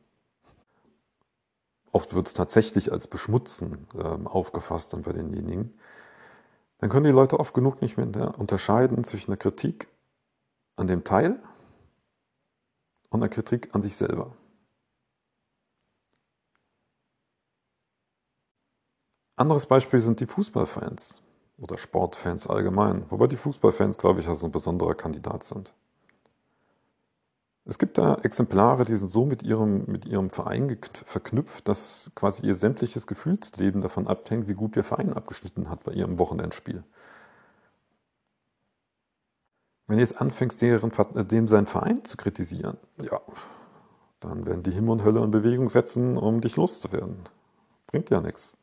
oft 1.92 2.14
wird 2.14 2.26
es 2.26 2.32
tatsächlich 2.32 2.90
als 2.90 3.06
Beschmutzen 3.06 3.87
äh, 3.94 4.02
aufgefasst 4.02 4.92
dann 4.92 5.02
bei 5.02 5.12
denjenigen, 5.12 5.78
dann 6.78 6.90
können 6.90 7.04
die 7.04 7.12
Leute 7.12 7.38
oft 7.38 7.54
genug 7.54 7.80
nicht 7.80 7.97
mehr 7.97 8.38
unterscheiden 8.38 9.04
zwischen 9.04 9.30
einer 9.30 9.37
Kritik 9.37 9.88
an 10.75 10.88
dem 10.88 11.04
Teil 11.04 11.40
und 13.11 13.23
einer 13.23 13.28
Kritik 13.28 13.73
an 13.73 13.82
sich 13.82 13.97
selber. 13.97 14.35
Anderes 19.37 19.66
Beispiel 19.66 20.00
sind 20.00 20.18
die 20.21 20.26
Fußballfans 20.26 21.22
oder 21.62 21.78
Sportfans 21.78 22.49
allgemein, 22.49 23.04
wobei 23.09 23.28
die 23.28 23.37
Fußballfans, 23.37 23.97
glaube 23.97 24.21
ich, 24.21 24.28
also 24.28 24.47
ein 24.47 24.52
besonderer 24.52 24.95
Kandidat 24.95 25.45
sind. 25.45 25.73
Es 27.64 27.78
gibt 27.78 27.97
da 27.97 28.16
Exemplare, 28.16 28.85
die 28.85 28.97
sind 28.97 29.07
so 29.07 29.25
mit 29.25 29.45
ihrem, 29.45 29.85
mit 29.87 30.04
ihrem 30.04 30.31
Verein 30.31 30.76
verknüpft, 31.04 31.69
dass 31.69 32.11
quasi 32.16 32.45
ihr 32.45 32.57
sämtliches 32.57 33.07
Gefühlsleben 33.07 33.83
davon 33.83 34.09
abhängt, 34.09 34.49
wie 34.49 34.54
gut 34.54 34.75
der 34.75 34.83
Verein 34.83 35.12
abgeschnitten 35.12 35.71
hat 35.71 35.85
bei 35.85 35.92
ihrem 35.92 36.19
Wochenendspiel. 36.19 36.83
Wenn 39.87 39.99
du 39.99 40.02
jetzt 40.02 40.21
anfängst, 40.21 40.61
deren, 40.61 40.90
dem 41.28 41.47
seinen 41.47 41.66
Verein 41.66 42.04
zu 42.04 42.16
kritisieren, 42.16 42.78
ja, 43.00 43.21
dann 44.19 44.47
werden 44.47 44.64
die 44.64 44.73
Himmel 44.73 44.90
und 44.90 45.04
Hölle 45.04 45.23
in 45.23 45.31
Bewegung 45.31 45.69
setzen, 45.69 46.16
um 46.16 46.40
dich 46.40 46.57
loszuwerden. 46.57 47.28
Bringt 47.87 48.11
ja 48.11 48.21
nichts. 48.21 48.57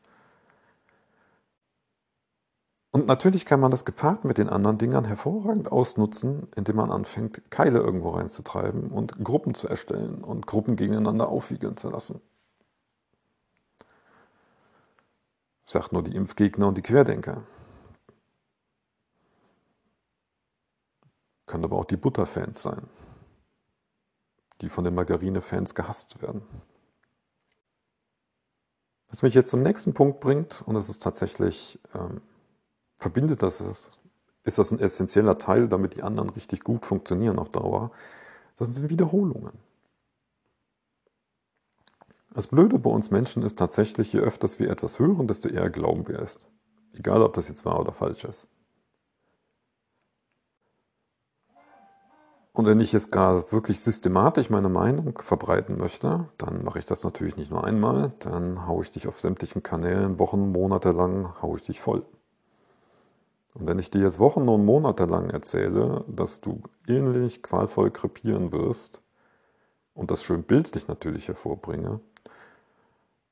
Und 2.99 3.07
natürlich 3.07 3.45
kann 3.45 3.61
man 3.61 3.71
das 3.71 3.85
gepaart 3.85 4.25
mit 4.25 4.37
den 4.37 4.49
anderen 4.49 4.77
Dingern 4.77 5.05
hervorragend 5.05 5.71
ausnutzen, 5.71 6.49
indem 6.57 6.75
man 6.75 6.91
anfängt, 6.91 7.49
Keile 7.49 7.79
irgendwo 7.79 8.09
reinzutreiben 8.09 8.91
und 8.91 9.23
Gruppen 9.23 9.55
zu 9.55 9.69
erstellen 9.69 10.21
und 10.21 10.45
Gruppen 10.45 10.75
gegeneinander 10.75 11.29
aufwiegeln 11.29 11.77
zu 11.77 11.89
lassen. 11.89 12.19
Sagt 15.65 15.93
nur 15.93 16.03
die 16.03 16.13
Impfgegner 16.13 16.67
und 16.67 16.75
die 16.75 16.81
Querdenker. 16.81 17.43
Können 21.45 21.63
aber 21.63 21.77
auch 21.77 21.85
die 21.85 21.95
Butterfans 21.95 22.61
sein, 22.61 22.85
die 24.59 24.67
von 24.67 24.83
den 24.83 24.93
Margarine-Fans 24.93 25.73
gehasst 25.73 26.21
werden. 26.21 26.41
Was 29.07 29.21
mich 29.21 29.35
jetzt 29.35 29.51
zum 29.51 29.61
nächsten 29.61 29.93
Punkt 29.93 30.19
bringt, 30.19 30.61
und 30.63 30.75
es 30.75 30.89
ist 30.89 31.01
tatsächlich 31.01 31.79
ähm, 31.95 32.19
verbindet 32.99 33.41
das, 33.41 33.61
ist 34.43 34.57
das 34.57 34.71
ein 34.71 34.79
essentieller 34.79 35.37
Teil, 35.37 35.67
damit 35.67 35.95
die 35.95 36.03
anderen 36.03 36.29
richtig 36.29 36.63
gut 36.63 36.85
funktionieren 36.85 37.39
auf 37.39 37.49
Dauer. 37.49 37.91
Das 38.57 38.67
sind 38.73 38.89
Wiederholungen. 38.89 39.53
Das 42.31 42.47
Blöde 42.47 42.77
bei 42.77 42.89
uns 42.89 43.09
Menschen 43.09 43.41
ist 43.41 43.57
tatsächlich, 43.57 44.13
je 44.13 44.19
öfters 44.19 44.59
wir 44.59 44.69
etwas 44.69 44.99
hören, 44.99 45.27
desto 45.27 45.49
eher 45.49 45.69
glauben 45.69 46.07
wir 46.07 46.19
es. 46.19 46.39
Egal, 46.93 47.21
ob 47.21 47.33
das 47.33 47.47
jetzt 47.47 47.65
wahr 47.65 47.79
oder 47.79 47.91
falsch 47.91 48.23
ist. 48.25 48.47
Und 52.51 52.65
wenn 52.65 52.79
ich 52.81 52.91
jetzt 52.91 53.11
gar 53.11 53.51
wirklich 53.51 53.79
systematisch 53.79 54.49
meine 54.49 54.69
Meinung 54.69 55.17
verbreiten 55.19 55.77
möchte, 55.77 56.27
dann 56.37 56.63
mache 56.63 56.79
ich 56.79 56.85
das 56.85 57.03
natürlich 57.03 57.37
nicht 57.37 57.51
nur 57.51 57.63
einmal, 57.63 58.11
dann 58.19 58.67
haue 58.67 58.83
ich 58.83 58.91
dich 58.91 59.07
auf 59.07 59.19
sämtlichen 59.19 59.63
Kanälen 59.63 60.19
Wochen, 60.19 60.51
Monate 60.51 60.91
lang, 60.91 61.41
haue 61.41 61.57
ich 61.57 61.63
dich 61.63 61.79
voll. 61.79 62.05
Und 63.53 63.67
wenn 63.67 63.79
ich 63.79 63.91
dir 63.91 64.01
jetzt 64.01 64.19
Wochen 64.19 64.47
und 64.47 64.65
Monate 64.65 65.05
lang 65.05 65.29
erzähle, 65.29 66.05
dass 66.07 66.41
du 66.41 66.61
ähnlich 66.87 67.43
qualvoll 67.43 67.91
krepieren 67.91 68.51
wirst 68.51 69.01
und 69.93 70.11
das 70.11 70.23
schön 70.23 70.43
bildlich 70.43 70.87
natürlich 70.87 71.27
hervorbringe, 71.27 71.99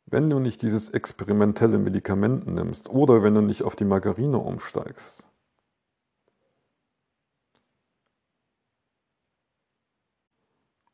wenn 0.05 0.29
du 0.29 0.39
nicht 0.39 0.61
dieses 0.61 0.89
experimentelle 0.89 1.77
Medikament 1.77 2.47
nimmst 2.47 2.89
oder 2.89 3.23
wenn 3.23 3.33
du 3.33 3.41
nicht 3.41 3.63
auf 3.63 3.75
die 3.75 3.85
Margarine 3.85 4.37
umsteigst, 4.37 5.27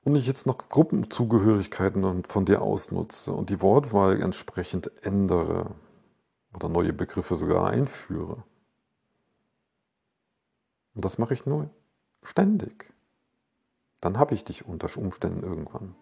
und 0.03 0.15
ich 0.15 0.27
jetzt 0.27 0.45
noch 0.45 0.57
Gruppenzugehörigkeiten 0.69 2.23
von 2.25 2.45
dir 2.45 2.61
ausnutze 2.61 3.31
und 3.31 3.49
die 3.49 3.61
Wortwahl 3.61 4.21
entsprechend 4.21 4.91
ändere 5.05 5.75
oder 6.53 6.69
neue 6.69 6.93
Begriffe 6.93 7.35
sogar 7.35 7.67
einführe, 7.69 8.43
und 10.95 11.05
das 11.05 11.17
mache 11.17 11.33
ich 11.33 11.45
nur 11.45 11.69
ständig. 12.21 12.93
Dann 14.01 14.17
habe 14.19 14.33
ich 14.33 14.43
dich 14.43 14.65
unter 14.65 14.89
Umständen 14.97 15.43
irgendwann. 15.43 15.95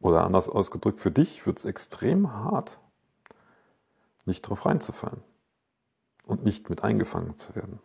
Oder 0.00 0.24
anders 0.24 0.48
ausgedrückt, 0.48 1.00
für 1.00 1.10
dich 1.10 1.44
wird 1.46 1.58
es 1.58 1.64
extrem 1.64 2.32
hart, 2.32 2.80
nicht 4.24 4.42
drauf 4.42 4.64
reinzufallen 4.64 5.22
und 6.24 6.44
nicht 6.44 6.70
mit 6.70 6.82
eingefangen 6.82 7.36
zu 7.36 7.54
werden. 7.54 7.80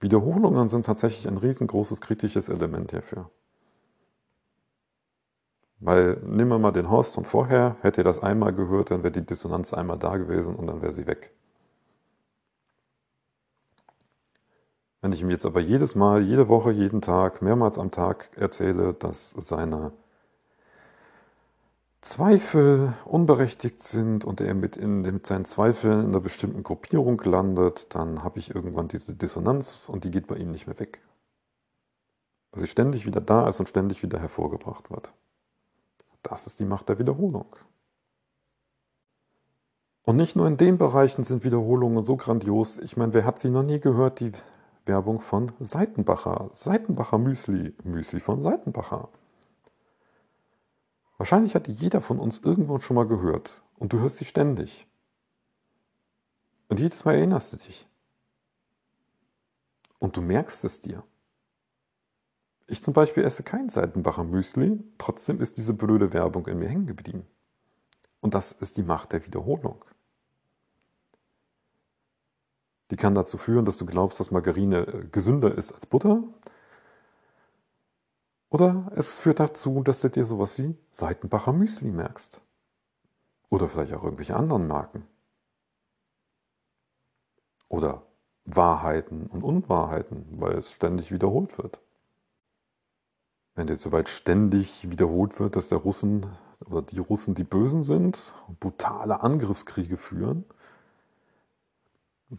Wiederholungen 0.00 0.68
sind 0.68 0.84
tatsächlich 0.84 1.26
ein 1.26 1.38
riesengroßes 1.38 2.02
kritisches 2.02 2.50
Element 2.50 2.90
hierfür. 2.90 3.30
Weil 5.80 6.20
wir 6.22 6.58
mal 6.58 6.72
den 6.72 6.90
Horst 6.90 7.14
von 7.14 7.24
vorher, 7.24 7.76
hätte 7.80 8.02
er 8.02 8.04
das 8.04 8.22
einmal 8.22 8.52
gehört, 8.52 8.90
dann 8.90 9.02
wäre 9.02 9.12
die 9.12 9.24
Dissonanz 9.24 9.72
einmal 9.72 9.98
da 9.98 10.16
gewesen 10.16 10.56
und 10.56 10.66
dann 10.66 10.82
wäre 10.82 10.92
sie 10.92 11.06
weg. 11.06 11.34
Wenn 15.04 15.12
ich 15.12 15.20
ihm 15.20 15.28
jetzt 15.28 15.44
aber 15.44 15.60
jedes 15.60 15.94
Mal, 15.94 16.22
jede 16.22 16.48
Woche, 16.48 16.72
jeden 16.72 17.02
Tag, 17.02 17.42
mehrmals 17.42 17.78
am 17.78 17.90
Tag 17.90 18.30
erzähle, 18.36 18.94
dass 18.94 19.34
seine 19.36 19.92
Zweifel 22.00 22.94
unberechtigt 23.04 23.82
sind 23.82 24.24
und 24.24 24.40
er 24.40 24.54
mit, 24.54 24.78
in, 24.78 25.02
mit 25.02 25.26
seinen 25.26 25.44
Zweifeln 25.44 26.00
in 26.00 26.06
einer 26.06 26.20
bestimmten 26.20 26.62
Gruppierung 26.62 27.20
landet, 27.22 27.94
dann 27.94 28.24
habe 28.24 28.38
ich 28.38 28.54
irgendwann 28.54 28.88
diese 28.88 29.14
Dissonanz 29.14 29.90
und 29.90 30.04
die 30.04 30.10
geht 30.10 30.26
bei 30.26 30.36
ihm 30.36 30.50
nicht 30.50 30.66
mehr 30.66 30.80
weg. 30.80 31.02
Weil 32.52 32.62
sie 32.62 32.66
ständig 32.66 33.04
wieder 33.04 33.20
da 33.20 33.46
ist 33.46 33.60
und 33.60 33.68
ständig 33.68 34.02
wieder 34.02 34.18
hervorgebracht 34.18 34.90
wird. 34.90 35.12
Das 36.22 36.46
ist 36.46 36.60
die 36.60 36.64
Macht 36.64 36.88
der 36.88 36.98
Wiederholung. 36.98 37.56
Und 40.04 40.16
nicht 40.16 40.34
nur 40.34 40.46
in 40.46 40.56
den 40.56 40.78
Bereichen 40.78 41.24
sind 41.24 41.44
Wiederholungen 41.44 42.04
so 42.04 42.16
grandios. 42.16 42.78
Ich 42.78 42.96
meine, 42.96 43.12
wer 43.12 43.26
hat 43.26 43.38
sie 43.38 43.50
noch 43.50 43.64
nie 43.64 43.80
gehört, 43.80 44.20
die 44.20 44.32
Werbung 44.86 45.20
von 45.20 45.52
Seitenbacher. 45.60 46.50
Seitenbacher 46.52 47.18
Müsli. 47.18 47.74
Müsli 47.84 48.20
von 48.20 48.42
Seitenbacher. 48.42 49.08
Wahrscheinlich 51.16 51.54
hat 51.54 51.68
jeder 51.68 52.00
von 52.00 52.18
uns 52.18 52.38
irgendwo 52.38 52.78
schon 52.80 52.96
mal 52.96 53.06
gehört 53.06 53.62
und 53.76 53.92
du 53.92 54.00
hörst 54.00 54.18
sie 54.18 54.24
ständig. 54.24 54.86
Und 56.68 56.80
jedes 56.80 57.04
Mal 57.04 57.14
erinnerst 57.14 57.52
du 57.52 57.56
dich. 57.56 57.88
Und 59.98 60.16
du 60.16 60.22
merkst 60.22 60.64
es 60.64 60.80
dir. 60.80 61.02
Ich 62.66 62.82
zum 62.82 62.94
Beispiel 62.94 63.24
esse 63.24 63.42
kein 63.42 63.68
Seitenbacher 63.68 64.24
Müsli, 64.24 64.82
trotzdem 64.98 65.40
ist 65.40 65.56
diese 65.56 65.74
blöde 65.74 66.12
Werbung 66.12 66.46
in 66.46 66.58
mir 66.58 66.68
hängen 66.68 66.86
geblieben. 66.86 67.26
Und 68.20 68.34
das 68.34 68.52
ist 68.52 68.76
die 68.76 68.82
Macht 68.82 69.12
der 69.12 69.24
Wiederholung. 69.24 69.84
Die 72.90 72.96
kann 72.96 73.14
dazu 73.14 73.38
führen, 73.38 73.64
dass 73.64 73.76
du 73.76 73.86
glaubst, 73.86 74.20
dass 74.20 74.30
Margarine 74.30 74.86
äh, 74.86 75.06
gesünder 75.10 75.56
ist 75.56 75.72
als 75.72 75.86
Butter. 75.86 76.22
Oder 78.50 78.92
es 78.94 79.18
führt 79.18 79.40
dazu, 79.40 79.82
dass 79.82 80.00
du 80.00 80.10
dir 80.10 80.24
sowas 80.24 80.58
wie 80.58 80.76
Seitenbacher 80.90 81.52
Müsli 81.52 81.90
merkst. 81.90 82.40
Oder 83.48 83.68
vielleicht 83.68 83.94
auch 83.94 84.04
irgendwelche 84.04 84.36
anderen 84.36 84.66
Marken. 84.66 85.06
Oder 87.68 88.02
Wahrheiten 88.44 89.26
und 89.26 89.42
Unwahrheiten, 89.42 90.26
weil 90.38 90.56
es 90.56 90.70
ständig 90.70 91.10
wiederholt 91.10 91.56
wird. 91.58 91.80
Wenn 93.54 93.68
jetzt 93.68 93.82
soweit 93.82 94.08
ständig 94.08 94.90
wiederholt 94.90 95.40
wird, 95.40 95.56
dass 95.56 95.68
der 95.68 95.78
Russen 95.78 96.26
oder 96.66 96.82
die 96.82 96.98
Russen 96.98 97.34
die 97.34 97.44
Bösen 97.44 97.82
sind, 97.82 98.34
brutale 98.60 99.22
Angriffskriege 99.22 99.96
führen, 99.96 100.44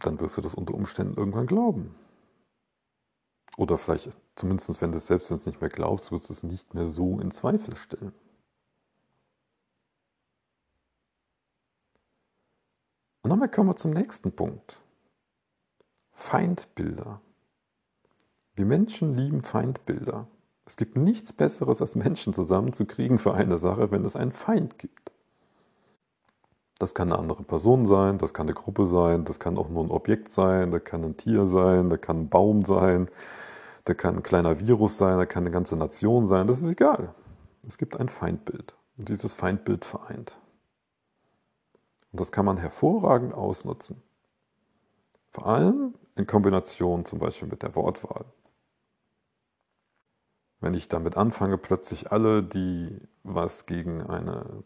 dann 0.04 0.20
wirst 0.20 0.36
du 0.36 0.40
das 0.40 0.54
unter 0.54 0.74
Umständen 0.74 1.16
irgendwann 1.16 1.46
glauben. 1.46 1.94
Oder 3.56 3.78
vielleicht, 3.78 4.16
zumindest 4.34 4.80
wenn 4.82 4.92
du 4.92 4.98
es 4.98 5.06
selbst 5.06 5.30
wenn 5.30 5.38
nicht 5.46 5.60
mehr 5.60 5.70
glaubst, 5.70 6.12
wirst 6.12 6.28
du 6.28 6.32
es 6.34 6.42
nicht 6.42 6.74
mehr 6.74 6.86
so 6.86 7.18
in 7.20 7.30
Zweifel 7.30 7.76
stellen. 7.76 8.12
Und 13.22 13.30
damit 13.30 13.52
kommen 13.52 13.70
wir 13.70 13.76
zum 13.76 13.92
nächsten 13.92 14.30
Punkt. 14.30 14.80
Feindbilder. 16.12 17.20
Wir 18.54 18.66
Menschen 18.66 19.14
lieben 19.14 19.42
Feindbilder. 19.42 20.28
Es 20.64 20.76
gibt 20.76 20.96
nichts 20.96 21.32
Besseres, 21.32 21.80
als 21.80 21.94
Menschen 21.94 22.32
zusammenzukriegen 22.32 23.18
für 23.18 23.34
eine 23.34 23.58
Sache, 23.58 23.90
wenn 23.90 24.04
es 24.04 24.16
einen 24.16 24.32
Feind 24.32 24.78
gibt. 24.78 25.12
Das 26.78 26.94
kann 26.94 27.10
eine 27.10 27.18
andere 27.18 27.42
Person 27.42 27.86
sein, 27.86 28.18
das 28.18 28.34
kann 28.34 28.46
eine 28.46 28.54
Gruppe 28.54 28.86
sein, 28.86 29.24
das 29.24 29.40
kann 29.40 29.56
auch 29.56 29.70
nur 29.70 29.84
ein 29.84 29.90
Objekt 29.90 30.30
sein, 30.30 30.70
das 30.70 30.84
kann 30.84 31.04
ein 31.04 31.16
Tier 31.16 31.46
sein, 31.46 31.88
das 31.88 32.00
kann 32.00 32.22
ein 32.22 32.28
Baum 32.28 32.64
sein, 32.64 33.08
da 33.84 33.94
kann 33.94 34.16
ein 34.16 34.22
kleiner 34.22 34.60
Virus 34.60 34.98
sein, 34.98 35.16
da 35.16 35.24
kann 35.24 35.44
eine 35.44 35.52
ganze 35.52 35.76
Nation 35.76 36.26
sein, 36.26 36.46
das 36.46 36.62
ist 36.62 36.70
egal. 36.70 37.14
Es 37.66 37.78
gibt 37.78 37.98
ein 37.98 38.08
Feindbild 38.08 38.76
und 38.98 39.08
dieses 39.08 39.32
Feindbild 39.32 39.84
vereint. 39.84 40.38
Und 42.12 42.20
das 42.20 42.30
kann 42.30 42.44
man 42.44 42.58
hervorragend 42.58 43.32
ausnutzen. 43.32 44.02
Vor 45.32 45.46
allem 45.46 45.94
in 46.14 46.26
Kombination 46.26 47.04
zum 47.04 47.18
Beispiel 47.18 47.48
mit 47.48 47.62
der 47.62 47.74
Wortwahl. 47.74 48.24
Wenn 50.60 50.74
ich 50.74 50.88
damit 50.88 51.16
anfange, 51.16 51.58
plötzlich 51.58 52.12
alle, 52.12 52.42
die 52.42 53.00
was 53.22 53.66
gegen 53.66 54.02
einen 54.02 54.64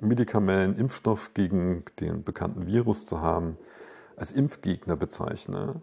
medikamellen 0.00 0.76
Impfstoff 0.76 1.34
gegen 1.34 1.84
den 2.00 2.24
bekannten 2.24 2.66
Virus 2.66 3.06
zu 3.06 3.20
haben, 3.20 3.56
als 4.16 4.32
Impfgegner 4.32 4.96
bezeichne, 4.96 5.82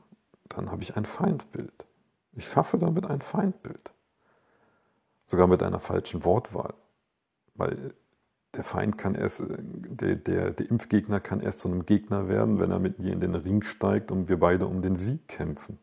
dann 0.49 0.71
habe 0.71 0.83
ich 0.83 0.95
ein 0.95 1.05
Feindbild. 1.05 1.85
Ich 2.33 2.45
schaffe 2.45 2.77
damit 2.77 3.05
ein 3.05 3.21
Feindbild. 3.21 3.91
Sogar 5.25 5.47
mit 5.47 5.63
einer 5.63 5.79
falschen 5.79 6.25
Wortwahl. 6.25 6.73
Weil 7.55 7.93
der 8.53 8.63
Feind 8.63 8.97
kann 8.97 9.15
erst, 9.15 9.43
der, 9.47 10.15
der, 10.15 10.51
der 10.51 10.69
Impfgegner 10.69 11.19
kann 11.19 11.39
erst 11.39 11.59
zu 11.61 11.69
einem 11.69 11.85
Gegner 11.85 12.27
werden, 12.27 12.59
wenn 12.59 12.71
er 12.71 12.79
mit 12.79 12.99
mir 12.99 13.13
in 13.13 13.19
den 13.19 13.35
Ring 13.35 13.63
steigt 13.63 14.11
und 14.11 14.29
wir 14.29 14.39
beide 14.39 14.65
um 14.65 14.81
den 14.81 14.95
Sieg 14.95 15.27
kämpfen. 15.27 15.79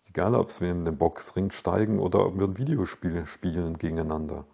Ist 0.00 0.10
egal, 0.10 0.34
ob 0.34 0.60
wir 0.60 0.70
in 0.70 0.84
den 0.84 0.96
Boxring 0.96 1.50
steigen 1.50 1.98
oder 1.98 2.26
ob 2.26 2.38
wir 2.38 2.46
ein 2.46 2.58
Videospiel 2.58 3.26
spielen 3.26 3.78
gegeneinander. 3.78 4.44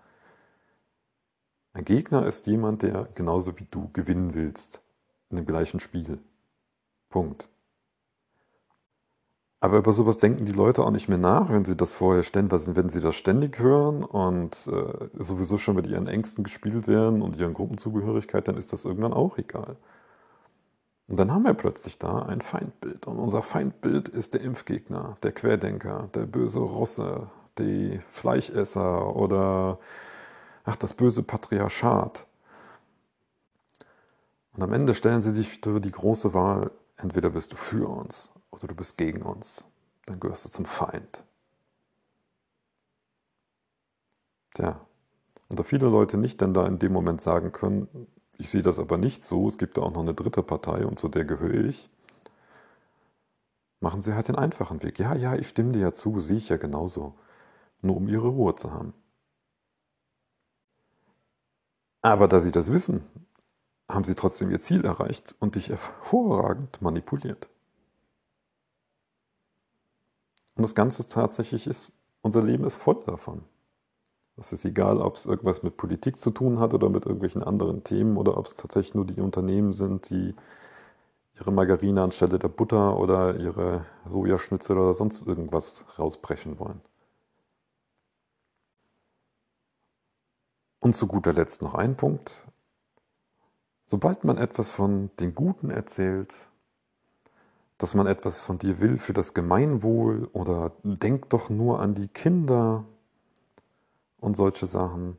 Ein 1.74 1.84
Gegner 1.84 2.26
ist 2.26 2.46
jemand, 2.46 2.82
der 2.82 3.08
genauso 3.14 3.58
wie 3.58 3.66
du 3.70 3.88
gewinnen 3.92 4.34
willst. 4.34 4.82
In 5.30 5.36
dem 5.36 5.46
gleichen 5.46 5.80
Spiel. 5.80 6.18
Punkt. 7.08 7.48
Aber 9.60 9.78
über 9.78 9.92
sowas 9.92 10.18
denken 10.18 10.44
die 10.44 10.52
Leute 10.52 10.84
auch 10.84 10.90
nicht 10.90 11.08
mehr 11.08 11.18
nach, 11.18 11.48
wenn 11.48 11.64
sie 11.64 11.76
das 11.76 11.92
vorher 11.92 12.24
ständig, 12.24 12.74
wenn 12.74 12.88
sie 12.88 13.00
das 13.00 13.14
ständig 13.14 13.60
hören 13.60 14.02
und 14.02 14.66
äh, 14.66 15.08
sowieso 15.14 15.56
schon 15.56 15.76
mit 15.76 15.86
ihren 15.86 16.08
Ängsten 16.08 16.42
gespielt 16.42 16.88
werden 16.88 17.22
und 17.22 17.36
ihren 17.36 17.54
Gruppenzugehörigkeit, 17.54 18.48
dann 18.48 18.56
ist 18.56 18.72
das 18.72 18.84
irgendwann 18.84 19.12
auch 19.12 19.38
egal. 19.38 19.76
Und 21.06 21.18
dann 21.18 21.30
haben 21.30 21.44
wir 21.44 21.54
plötzlich 21.54 21.98
da 21.98 22.22
ein 22.22 22.40
Feindbild. 22.40 23.06
Und 23.06 23.18
unser 23.18 23.42
Feindbild 23.42 24.08
ist 24.08 24.34
der 24.34 24.40
Impfgegner, 24.40 25.16
der 25.22 25.32
Querdenker, 25.32 26.08
der 26.14 26.26
böse 26.26 26.58
Russe, 26.58 27.28
die 27.58 28.00
Fleischesser 28.10 29.14
oder 29.14 29.78
ach, 30.64 30.76
das 30.76 30.94
böse 30.94 31.22
Patriarchat. 31.22 32.26
Und 34.54 34.62
am 34.62 34.72
Ende 34.72 34.94
stellen 34.94 35.20
sie 35.20 35.34
sich 35.34 35.60
für 35.60 35.80
die 35.80 35.90
große 35.90 36.32
Wahl, 36.34 36.70
entweder 36.96 37.30
bist 37.30 37.52
du 37.52 37.56
für 37.56 37.88
uns 37.88 38.32
oder 38.50 38.66
du 38.68 38.74
bist 38.74 38.96
gegen 38.98 39.22
uns, 39.22 39.64
dann 40.06 40.20
gehörst 40.20 40.44
du 40.44 40.48
zum 40.50 40.64
Feind. 40.64 41.22
Tja, 44.54 44.80
und 45.50 45.58
da 45.58 45.64
viele 45.64 45.88
Leute 45.88 46.18
nicht 46.18 46.42
dann 46.42 46.54
da 46.54 46.66
in 46.66 46.78
dem 46.78 46.92
Moment 46.92 47.20
sagen 47.20 47.52
können, 47.52 48.08
ich 48.38 48.50
sehe 48.50 48.62
das 48.62 48.78
aber 48.78 48.98
nicht 48.98 49.22
so, 49.22 49.48
es 49.48 49.58
gibt 49.58 49.76
da 49.78 49.82
auch 49.82 49.92
noch 49.92 50.02
eine 50.02 50.14
dritte 50.14 50.42
Partei 50.42 50.86
und 50.86 50.98
zu 50.98 51.08
der 51.08 51.24
gehöre 51.24 51.64
ich, 51.64 51.90
machen 53.80 54.00
sie 54.00 54.14
halt 54.14 54.28
den 54.28 54.36
einfachen 54.36 54.82
Weg. 54.82 54.98
Ja, 54.98 55.14
ja, 55.14 55.34
ich 55.34 55.48
stimme 55.48 55.72
dir 55.72 55.80
ja 55.80 55.92
zu, 55.92 56.20
sehe 56.20 56.38
ich 56.38 56.48
ja 56.48 56.56
genauso, 56.56 57.14
nur 57.82 57.96
um 57.96 58.08
ihre 58.08 58.28
Ruhe 58.28 58.54
zu 58.56 58.72
haben. 58.72 58.94
Aber 62.02 62.28
da 62.28 62.40
sie 62.40 62.50
das 62.50 62.72
wissen, 62.72 63.04
haben 63.88 64.04
sie 64.04 64.14
trotzdem 64.14 64.50
ihr 64.50 64.60
Ziel 64.60 64.84
erreicht 64.84 65.34
und 65.38 65.54
dich 65.54 65.68
hervorragend 65.68 66.82
manipuliert. 66.82 67.48
Und 70.54 70.62
das 70.62 70.74
Ganze 70.74 71.08
tatsächlich 71.08 71.66
ist, 71.66 71.92
unser 72.20 72.42
Leben 72.42 72.64
ist 72.64 72.76
voll 72.76 73.02
davon. 73.06 73.42
Es 74.36 74.52
ist 74.52 74.64
egal, 74.64 75.00
ob 75.00 75.16
es 75.16 75.26
irgendwas 75.26 75.62
mit 75.62 75.76
Politik 75.76 76.18
zu 76.18 76.30
tun 76.30 76.58
hat 76.58 76.74
oder 76.74 76.88
mit 76.88 77.04
irgendwelchen 77.04 77.42
anderen 77.42 77.84
Themen 77.84 78.16
oder 78.16 78.36
ob 78.36 78.46
es 78.46 78.54
tatsächlich 78.54 78.94
nur 78.94 79.06
die 79.06 79.20
Unternehmen 79.20 79.72
sind, 79.72 80.10
die 80.10 80.34
ihre 81.38 81.52
Margarine 81.52 82.02
anstelle 82.02 82.38
der 82.38 82.48
Butter 82.48 82.98
oder 82.98 83.36
ihre 83.38 83.86
Sojaschnitzel 84.08 84.78
oder 84.78 84.94
sonst 84.94 85.26
irgendwas 85.26 85.84
rausbrechen 85.98 86.58
wollen. 86.58 86.80
Und 90.82 90.96
zu 90.96 91.06
guter 91.06 91.32
Letzt 91.32 91.62
noch 91.62 91.74
ein 91.74 91.96
Punkt. 91.96 92.44
Sobald 93.86 94.24
man 94.24 94.36
etwas 94.36 94.72
von 94.72 95.10
den 95.20 95.32
Guten 95.32 95.70
erzählt, 95.70 96.34
dass 97.78 97.94
man 97.94 98.08
etwas 98.08 98.42
von 98.42 98.58
dir 98.58 98.80
will 98.80 98.96
für 98.96 99.12
das 99.12 99.32
Gemeinwohl 99.32 100.28
oder 100.32 100.72
denk 100.82 101.30
doch 101.30 101.50
nur 101.50 101.78
an 101.78 101.94
die 101.94 102.08
Kinder 102.08 102.84
und 104.18 104.36
solche 104.36 104.66
Sachen, 104.66 105.18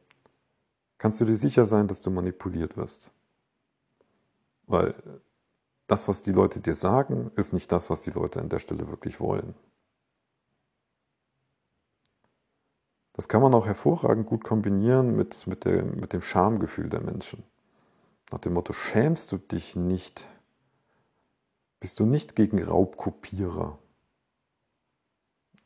kannst 0.97 1.21
du 1.21 1.25
dir 1.25 1.37
sicher 1.37 1.65
sein, 1.65 1.87
dass 1.87 2.01
du 2.01 2.11
manipuliert 2.11 2.75
wirst. 2.75 3.13
Weil 4.67 4.93
das, 5.87 6.09
was 6.09 6.21
die 6.21 6.33
Leute 6.33 6.59
dir 6.59 6.75
sagen, 6.75 7.31
ist 7.37 7.53
nicht 7.53 7.71
das, 7.71 7.89
was 7.89 8.01
die 8.01 8.11
Leute 8.11 8.41
an 8.41 8.49
der 8.49 8.59
Stelle 8.59 8.89
wirklich 8.89 9.21
wollen. 9.21 9.55
Das 13.13 13.27
kann 13.27 13.41
man 13.41 13.53
auch 13.53 13.65
hervorragend 13.65 14.25
gut 14.25 14.43
kombinieren 14.43 15.15
mit, 15.15 15.47
mit, 15.47 15.65
der, 15.65 15.83
mit 15.83 16.13
dem 16.13 16.21
Schamgefühl 16.21 16.89
der 16.89 17.01
Menschen. 17.01 17.43
Nach 18.31 18.39
dem 18.39 18.53
Motto, 18.53 18.73
schämst 18.73 19.31
du 19.31 19.37
dich 19.37 19.75
nicht 19.75 20.27
bist 21.83 21.99
du 21.99 22.05
nicht 22.05 22.37
gegen 22.37 22.63
Raubkopierer. 22.63 23.77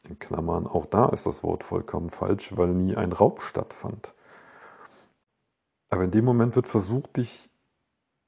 In 0.10 0.18
Klammern, 0.18 0.66
auch 0.66 0.88
da 0.88 1.10
ist 1.10 1.28
das 1.28 1.44
Wort 1.44 1.64
vollkommen 1.64 2.10
falsch, 2.10 2.58
weil 2.58 2.70
nie 2.70 2.96
ein 2.96 3.12
Raub 3.12 3.44
stattfand. 3.44 4.16
Aber 5.92 6.06
in 6.06 6.10
dem 6.10 6.26
Moment 6.26 6.56
wird 6.56 6.68
versucht, 6.68 7.18
dich 7.18 7.52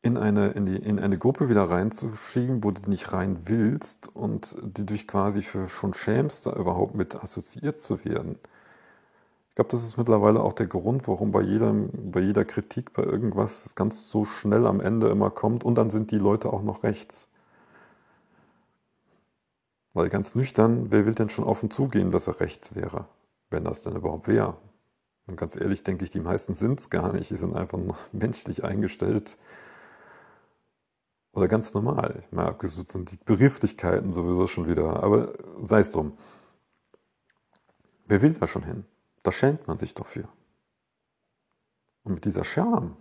in 0.03 0.17
eine, 0.17 0.49
in, 0.49 0.67
die, 0.67 0.75
in 0.75 0.99
eine 0.99 1.17
Gruppe 1.17 1.49
wieder 1.49 1.63
reinzuschieben, 1.63 2.63
wo 2.63 2.69
du 2.69 2.87
nicht 2.87 3.11
rein 3.11 3.39
willst 3.45 4.15
und 4.15 4.55
die 4.61 4.85
dich 4.85 5.07
quasi 5.07 5.41
für 5.41 5.67
schon 5.67 5.95
schämst, 5.95 6.45
da 6.45 6.53
überhaupt 6.53 6.93
mit 6.93 7.15
assoziiert 7.15 7.79
zu 7.79 8.05
werden. 8.05 8.37
Ich 9.59 9.61
glaube, 9.61 9.71
das 9.71 9.83
ist 9.83 9.97
mittlerweile 9.97 10.39
auch 10.39 10.53
der 10.53 10.67
Grund, 10.67 11.09
warum 11.09 11.33
bei, 11.33 11.41
jedem, 11.41 11.89
bei 12.13 12.21
jeder 12.21 12.45
Kritik, 12.45 12.93
bei 12.93 13.03
irgendwas 13.03 13.65
es 13.65 13.75
ganz 13.75 14.09
so 14.09 14.23
schnell 14.23 14.65
am 14.65 14.79
Ende 14.79 15.09
immer 15.09 15.31
kommt 15.31 15.65
und 15.65 15.75
dann 15.75 15.89
sind 15.89 16.11
die 16.11 16.17
Leute 16.17 16.53
auch 16.53 16.61
noch 16.61 16.83
rechts. 16.83 17.27
Weil 19.91 20.07
ganz 20.07 20.33
nüchtern, 20.33 20.93
wer 20.93 21.05
will 21.05 21.13
denn 21.13 21.27
schon 21.27 21.43
offen 21.43 21.69
zugeben, 21.71 22.11
dass 22.11 22.29
er 22.29 22.39
rechts 22.39 22.73
wäre, 22.73 23.09
wenn 23.49 23.65
das 23.65 23.81
denn 23.81 23.97
überhaupt 23.97 24.29
wäre? 24.29 24.55
Und 25.27 25.35
ganz 25.35 25.57
ehrlich 25.57 25.83
denke 25.83 26.05
ich, 26.05 26.09
die 26.09 26.21
meisten 26.21 26.53
sind 26.53 26.79
es 26.79 26.89
gar 26.89 27.11
nicht. 27.11 27.29
Die 27.29 27.35
sind 27.35 27.53
einfach 27.53 27.79
nur 27.79 27.97
menschlich 28.13 28.63
eingestellt. 28.63 29.37
Oder 31.33 31.49
ganz 31.49 31.73
normal. 31.73 32.23
Mal 32.31 32.47
abgesucht 32.47 32.93
sind 32.93 33.11
die 33.11 33.17
Begrifflichkeiten 33.25 34.13
sowieso 34.13 34.47
schon 34.47 34.69
wieder. 34.69 35.03
Aber 35.03 35.33
sei 35.61 35.81
es 35.81 35.91
drum. 35.91 36.13
Wer 38.07 38.21
will 38.21 38.31
da 38.35 38.47
schon 38.47 38.63
hin? 38.63 38.85
Da 39.23 39.31
schämt 39.31 39.67
man 39.67 39.77
sich 39.77 39.93
doch 39.93 40.05
für. 40.05 40.27
Und 42.03 42.13
mit 42.15 42.25
dieser 42.25 42.43
Scham 42.43 42.97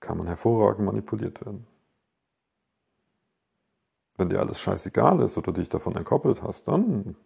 kann 0.00 0.18
man 0.18 0.26
hervorragend 0.26 0.84
manipuliert 0.84 1.44
werden. 1.44 1.66
Wenn 4.16 4.28
dir 4.28 4.40
alles 4.40 4.60
scheißegal 4.60 5.20
ist 5.22 5.36
oder 5.38 5.52
dich 5.52 5.68
davon 5.68 5.96
entkoppelt 5.96 6.42
hast, 6.42 6.68
dann 6.68 7.16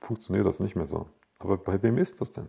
funktioniert 0.00 0.46
das 0.46 0.60
nicht 0.60 0.76
mehr 0.76 0.86
so. 0.86 1.08
Aber 1.38 1.56
bei 1.56 1.82
wem 1.82 1.98
ist 1.98 2.20
das 2.20 2.32
denn? 2.32 2.48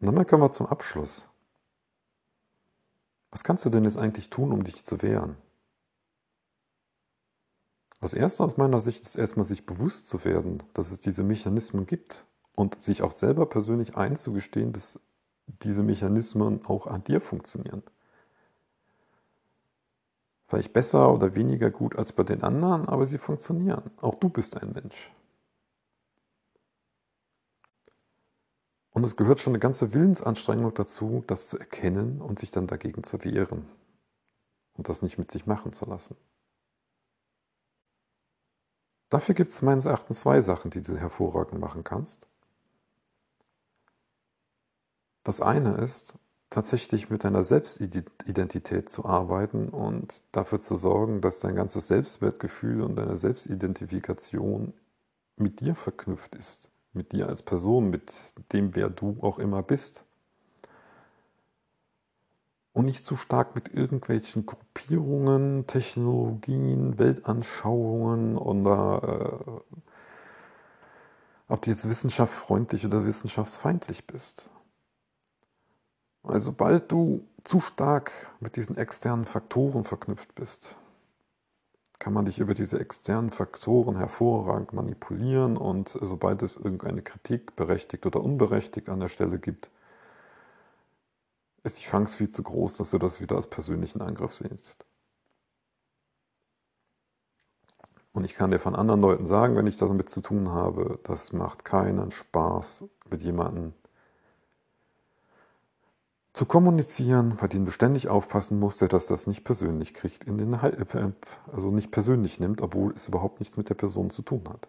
Und 0.00 0.14
dann 0.14 0.26
kommen 0.26 0.42
wir 0.42 0.50
zum 0.50 0.66
Abschluss. 0.66 1.28
Was 3.30 3.44
kannst 3.44 3.64
du 3.64 3.70
denn 3.70 3.84
jetzt 3.84 3.98
eigentlich 3.98 4.30
tun, 4.30 4.52
um 4.52 4.64
dich 4.64 4.84
zu 4.84 5.02
wehren? 5.02 5.36
Das 8.00 8.14
Erste 8.14 8.44
aus 8.44 8.56
meiner 8.56 8.80
Sicht 8.80 9.02
ist 9.02 9.16
erstmal 9.16 9.44
sich 9.44 9.66
bewusst 9.66 10.06
zu 10.06 10.24
werden, 10.24 10.62
dass 10.74 10.92
es 10.92 11.00
diese 11.00 11.24
Mechanismen 11.24 11.86
gibt 11.86 12.26
und 12.54 12.80
sich 12.80 13.02
auch 13.02 13.12
selber 13.12 13.46
persönlich 13.46 13.96
einzugestehen, 13.96 14.72
dass 14.72 15.00
diese 15.46 15.82
Mechanismen 15.82 16.64
auch 16.66 16.86
an 16.86 17.02
dir 17.02 17.20
funktionieren. 17.20 17.82
Vielleicht 20.46 20.72
besser 20.72 21.12
oder 21.12 21.34
weniger 21.34 21.70
gut 21.70 21.96
als 21.96 22.12
bei 22.12 22.22
den 22.22 22.42
anderen, 22.42 22.88
aber 22.88 23.04
sie 23.04 23.18
funktionieren. 23.18 23.90
Auch 24.00 24.14
du 24.14 24.28
bist 24.28 24.56
ein 24.56 24.72
Mensch. 24.72 25.12
Und 28.92 29.04
es 29.04 29.16
gehört 29.16 29.40
schon 29.40 29.52
eine 29.52 29.60
ganze 29.60 29.92
Willensanstrengung 29.92 30.72
dazu, 30.74 31.22
das 31.26 31.48
zu 31.48 31.58
erkennen 31.58 32.20
und 32.20 32.38
sich 32.38 32.50
dann 32.50 32.66
dagegen 32.66 33.04
zu 33.04 33.22
wehren 33.24 33.66
und 34.74 34.88
das 34.88 35.02
nicht 35.02 35.18
mit 35.18 35.30
sich 35.30 35.46
machen 35.46 35.72
zu 35.72 35.84
lassen. 35.84 36.16
Dafür 39.10 39.34
gibt 39.34 39.52
es 39.52 39.62
meines 39.62 39.86
Erachtens 39.86 40.20
zwei 40.20 40.40
Sachen, 40.40 40.70
die 40.70 40.82
du 40.82 40.96
hervorragend 40.96 41.60
machen 41.60 41.84
kannst. 41.84 42.28
Das 45.24 45.40
eine 45.40 45.76
ist, 45.76 46.18
tatsächlich 46.50 47.10
mit 47.10 47.24
deiner 47.24 47.42
Selbstidentität 47.42 48.88
zu 48.88 49.04
arbeiten 49.04 49.68
und 49.68 50.24
dafür 50.32 50.60
zu 50.60 50.76
sorgen, 50.76 51.20
dass 51.20 51.40
dein 51.40 51.54
ganzes 51.54 51.88
Selbstwertgefühl 51.88 52.82
und 52.82 52.96
deine 52.96 53.16
Selbstidentifikation 53.16 54.72
mit 55.36 55.60
dir 55.60 55.74
verknüpft 55.74 56.34
ist, 56.34 56.70
mit 56.92 57.12
dir 57.12 57.28
als 57.28 57.42
Person, 57.42 57.90
mit 57.90 58.14
dem, 58.52 58.74
wer 58.74 58.88
du 58.90 59.18
auch 59.20 59.38
immer 59.38 59.62
bist. 59.62 60.07
Und 62.78 62.84
nicht 62.84 63.04
zu 63.04 63.16
stark 63.16 63.56
mit 63.56 63.74
irgendwelchen 63.74 64.46
Gruppierungen, 64.46 65.66
Technologien, 65.66 66.96
Weltanschauungen 66.96 68.38
oder 68.38 69.64
äh, 69.66 69.74
ob 71.48 71.62
du 71.62 71.70
jetzt 71.70 71.88
wissenschaftsfreundlich 71.88 72.86
oder 72.86 73.04
wissenschaftsfeindlich 73.04 74.06
bist. 74.06 74.52
Weil 76.22 76.38
sobald 76.38 76.92
du 76.92 77.26
zu 77.42 77.58
stark 77.58 78.12
mit 78.38 78.54
diesen 78.54 78.76
externen 78.76 79.24
Faktoren 79.24 79.82
verknüpft 79.82 80.36
bist, 80.36 80.78
kann 81.98 82.12
man 82.12 82.26
dich 82.26 82.38
über 82.38 82.54
diese 82.54 82.78
externen 82.78 83.30
Faktoren 83.30 83.96
hervorragend 83.96 84.72
manipulieren 84.72 85.56
und 85.56 85.98
sobald 86.00 86.44
es 86.44 86.54
irgendeine 86.54 87.02
Kritik, 87.02 87.56
berechtigt 87.56 88.06
oder 88.06 88.22
unberechtigt 88.22 88.88
an 88.88 89.00
der 89.00 89.08
Stelle 89.08 89.40
gibt, 89.40 89.68
ist 91.68 91.78
die 91.78 91.88
Chance 91.88 92.16
viel 92.16 92.30
zu 92.30 92.42
groß, 92.42 92.78
dass 92.78 92.90
du 92.90 92.98
das 92.98 93.20
wieder 93.20 93.36
als 93.36 93.46
persönlichen 93.46 94.00
Angriff 94.00 94.32
siehst. 94.32 94.86
Und 98.12 98.24
ich 98.24 98.34
kann 98.34 98.50
dir 98.50 98.58
von 98.58 98.74
anderen 98.74 99.00
Leuten 99.00 99.26
sagen, 99.26 99.54
wenn 99.54 99.66
ich 99.66 99.76
damit 99.76 100.08
zu 100.08 100.20
tun 100.20 100.50
habe, 100.50 100.98
das 101.04 101.32
macht 101.32 101.64
keinen 101.64 102.10
Spaß, 102.10 102.84
mit 103.10 103.22
jemandem 103.22 103.74
zu 106.32 106.46
kommunizieren, 106.46 107.36
bei 107.36 107.48
dem 107.48 107.64
du 107.64 107.70
ständig 107.70 108.08
aufpassen 108.08 108.58
musst, 108.58 108.80
der 108.80 108.88
das 108.88 109.06
das 109.06 109.26
nicht 109.26 109.44
persönlich 109.44 109.92
kriegt, 109.92 110.24
in 110.24 110.38
den, 110.38 110.54
äh, 110.54 111.12
also 111.52 111.70
nicht 111.70 111.90
persönlich 111.90 112.40
nimmt, 112.40 112.60
obwohl 112.62 112.92
es 112.94 113.08
überhaupt 113.08 113.40
nichts 113.40 113.56
mit 113.56 113.68
der 113.68 113.74
Person 113.74 114.10
zu 114.10 114.22
tun 114.22 114.48
hat. 114.48 114.68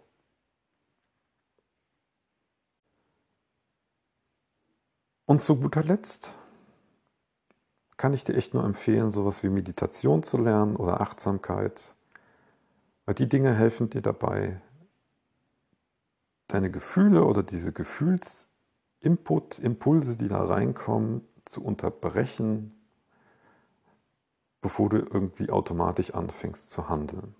Und 5.25 5.41
zu 5.41 5.59
guter 5.59 5.83
Letzt 5.83 6.39
kann 7.99 8.13
ich 8.13 8.23
dir 8.23 8.35
echt 8.35 8.53
nur 8.53 8.63
empfehlen, 8.63 9.11
sowas 9.11 9.43
wie 9.43 9.49
Meditation 9.49 10.23
zu 10.23 10.37
lernen 10.37 10.77
oder 10.77 11.01
Achtsamkeit, 11.01 11.95
weil 13.05 13.13
die 13.13 13.27
Dinge 13.27 13.53
helfen 13.53 13.89
dir 13.89 14.01
dabei, 14.01 14.61
deine 16.47 16.71
Gefühle 16.71 17.25
oder 17.25 17.43
diese 17.43 17.73
Gefühlsinput, 17.73 19.59
Impulse, 19.59 20.15
die 20.15 20.29
da 20.29 20.45
reinkommen, 20.45 21.27
zu 21.43 21.61
unterbrechen, 21.61 22.71
bevor 24.61 24.87
du 24.87 24.99
irgendwie 24.99 25.49
automatisch 25.49 26.13
anfängst 26.13 26.71
zu 26.71 26.87
handeln. 26.87 27.35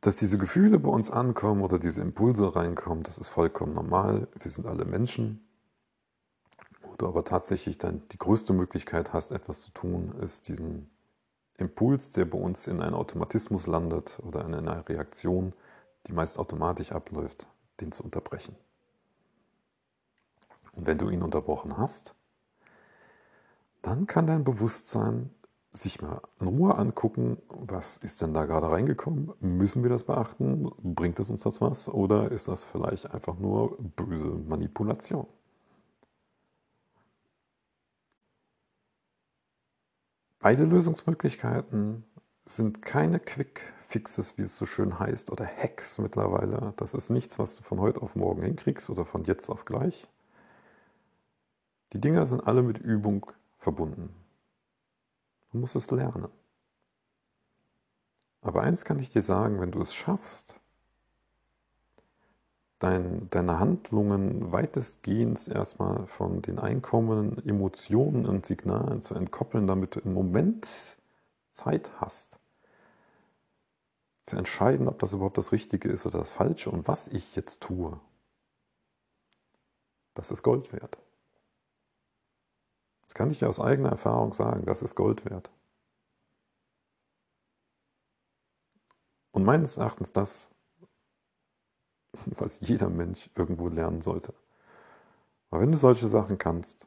Dass 0.00 0.16
diese 0.16 0.38
Gefühle 0.38 0.78
bei 0.78 0.88
uns 0.88 1.10
ankommen 1.10 1.60
oder 1.60 1.78
diese 1.78 2.00
Impulse 2.00 2.56
reinkommen, 2.56 3.04
das 3.04 3.18
ist 3.18 3.28
vollkommen 3.28 3.74
normal. 3.74 4.26
Wir 4.40 4.50
sind 4.50 4.66
alle 4.66 4.86
Menschen. 4.86 5.46
Du 7.02 7.08
aber 7.08 7.24
tatsächlich 7.24 7.78
dann 7.78 8.00
die 8.12 8.18
größte 8.18 8.52
Möglichkeit 8.52 9.12
hast, 9.12 9.32
etwas 9.32 9.62
zu 9.62 9.72
tun, 9.72 10.14
ist 10.20 10.46
diesen 10.46 10.88
Impuls, 11.58 12.12
der 12.12 12.26
bei 12.26 12.38
uns 12.38 12.68
in 12.68 12.80
einen 12.80 12.94
Automatismus 12.94 13.66
landet 13.66 14.20
oder 14.24 14.44
in 14.44 14.54
einer 14.54 14.88
Reaktion, 14.88 15.52
die 16.06 16.12
meist 16.12 16.38
automatisch 16.38 16.92
abläuft, 16.92 17.48
den 17.80 17.90
zu 17.90 18.04
unterbrechen. 18.04 18.54
Und 20.76 20.86
wenn 20.86 20.96
du 20.96 21.10
ihn 21.10 21.24
unterbrochen 21.24 21.76
hast, 21.76 22.14
dann 23.82 24.06
kann 24.06 24.28
dein 24.28 24.44
Bewusstsein 24.44 25.28
sich 25.72 26.00
mal 26.00 26.22
in 26.38 26.46
Ruhe 26.46 26.76
angucken, 26.76 27.38
was 27.48 27.96
ist 27.96 28.22
denn 28.22 28.32
da 28.32 28.44
gerade 28.44 28.70
reingekommen? 28.70 29.32
Müssen 29.40 29.82
wir 29.82 29.90
das 29.90 30.04
beachten? 30.04 30.70
Bringt 30.80 31.18
es 31.18 31.30
uns 31.30 31.42
das 31.42 31.60
was? 31.60 31.88
Oder 31.88 32.30
ist 32.30 32.46
das 32.46 32.64
vielleicht 32.64 33.12
einfach 33.12 33.36
nur 33.40 33.76
böse 33.96 34.38
Manipulation? 34.46 35.26
Beide 40.42 40.64
Lösungsmöglichkeiten 40.64 42.04
sind 42.46 42.82
keine 42.82 43.20
Quick 43.20 43.72
Fixes, 43.86 44.36
wie 44.38 44.42
es 44.42 44.56
so 44.56 44.66
schön 44.66 44.98
heißt, 44.98 45.30
oder 45.30 45.46
Hacks 45.46 45.98
mittlerweile. 45.98 46.74
Das 46.78 46.94
ist 46.94 47.10
nichts, 47.10 47.38
was 47.38 47.54
du 47.54 47.62
von 47.62 47.78
heute 47.78 48.02
auf 48.02 48.16
morgen 48.16 48.42
hinkriegst 48.42 48.90
oder 48.90 49.04
von 49.04 49.22
jetzt 49.22 49.48
auf 49.50 49.64
gleich. 49.64 50.08
Die 51.92 52.00
Dinger 52.00 52.26
sind 52.26 52.40
alle 52.40 52.64
mit 52.64 52.78
Übung 52.78 53.30
verbunden. 53.58 54.12
Du 55.52 55.58
musst 55.58 55.76
es 55.76 55.88
lernen. 55.92 56.26
Aber 58.40 58.62
eins 58.62 58.84
kann 58.84 58.98
ich 58.98 59.12
dir 59.12 59.22
sagen, 59.22 59.60
wenn 59.60 59.70
du 59.70 59.80
es 59.80 59.94
schaffst, 59.94 60.60
dein, 62.82 63.30
deine 63.30 63.60
Handlungen 63.60 64.50
weitestgehend 64.50 65.46
erstmal 65.48 66.06
von 66.06 66.42
den 66.42 66.58
einkommenden 66.58 67.46
Emotionen 67.48 68.26
und 68.26 68.44
Signalen 68.44 69.00
zu 69.00 69.14
entkoppeln, 69.14 69.66
damit 69.66 69.94
du 69.94 70.00
im 70.00 70.14
Moment 70.14 70.98
Zeit 71.52 71.90
hast, 72.00 72.40
zu 74.24 74.36
entscheiden, 74.36 74.88
ob 74.88 74.98
das 74.98 75.12
überhaupt 75.12 75.38
das 75.38 75.52
Richtige 75.52 75.88
ist 75.88 76.06
oder 76.06 76.18
das 76.18 76.32
Falsche 76.32 76.70
und 76.70 76.88
was 76.88 77.08
ich 77.08 77.36
jetzt 77.36 77.60
tue, 77.60 78.00
das 80.14 80.30
ist 80.30 80.42
Gold 80.42 80.72
wert. 80.72 80.98
Das 83.04 83.14
kann 83.14 83.30
ich 83.30 83.38
dir 83.38 83.48
aus 83.48 83.60
eigener 83.60 83.90
Erfahrung 83.90 84.32
sagen, 84.32 84.64
das 84.64 84.82
ist 84.82 84.94
Gold 84.94 85.24
wert. 85.24 85.50
Und 89.32 89.44
meines 89.44 89.76
Erachtens 89.76 90.12
das, 90.12 90.50
was 92.38 92.60
jeder 92.60 92.88
Mensch 92.88 93.30
irgendwo 93.34 93.68
lernen 93.68 94.00
sollte. 94.00 94.34
Aber 95.50 95.62
wenn 95.62 95.72
du 95.72 95.78
solche 95.78 96.08
Sachen 96.08 96.38
kannst, 96.38 96.86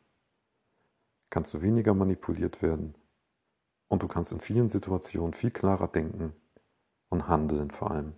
kannst 1.30 1.54
du 1.54 1.62
weniger 1.62 1.94
manipuliert 1.94 2.62
werden 2.62 2.96
und 3.88 4.04
du 4.04 4.08
kannst 4.08 4.32
in 4.32 4.40
vielen 4.40 4.70
Situationen 4.70 5.34
viel 5.34 5.52
klarer 5.52 5.88
denken 5.88 6.34
und 7.10 7.28
handeln 7.28 7.72
vor 7.72 7.92
allem, 7.92 8.14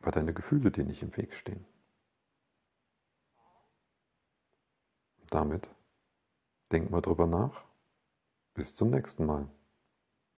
weil 0.00 0.12
deine 0.12 0.32
Gefühle 0.32 0.70
dir 0.70 0.84
nicht 0.84 1.02
im 1.02 1.16
Weg 1.16 1.34
stehen. 1.34 1.66
Damit 5.30 5.68
Denk 6.70 6.90
mal 6.90 7.00
drüber 7.00 7.26
nach. 7.26 7.64
Bis 8.52 8.74
zum 8.74 8.90
nächsten 8.90 9.24
Mal. 9.24 9.48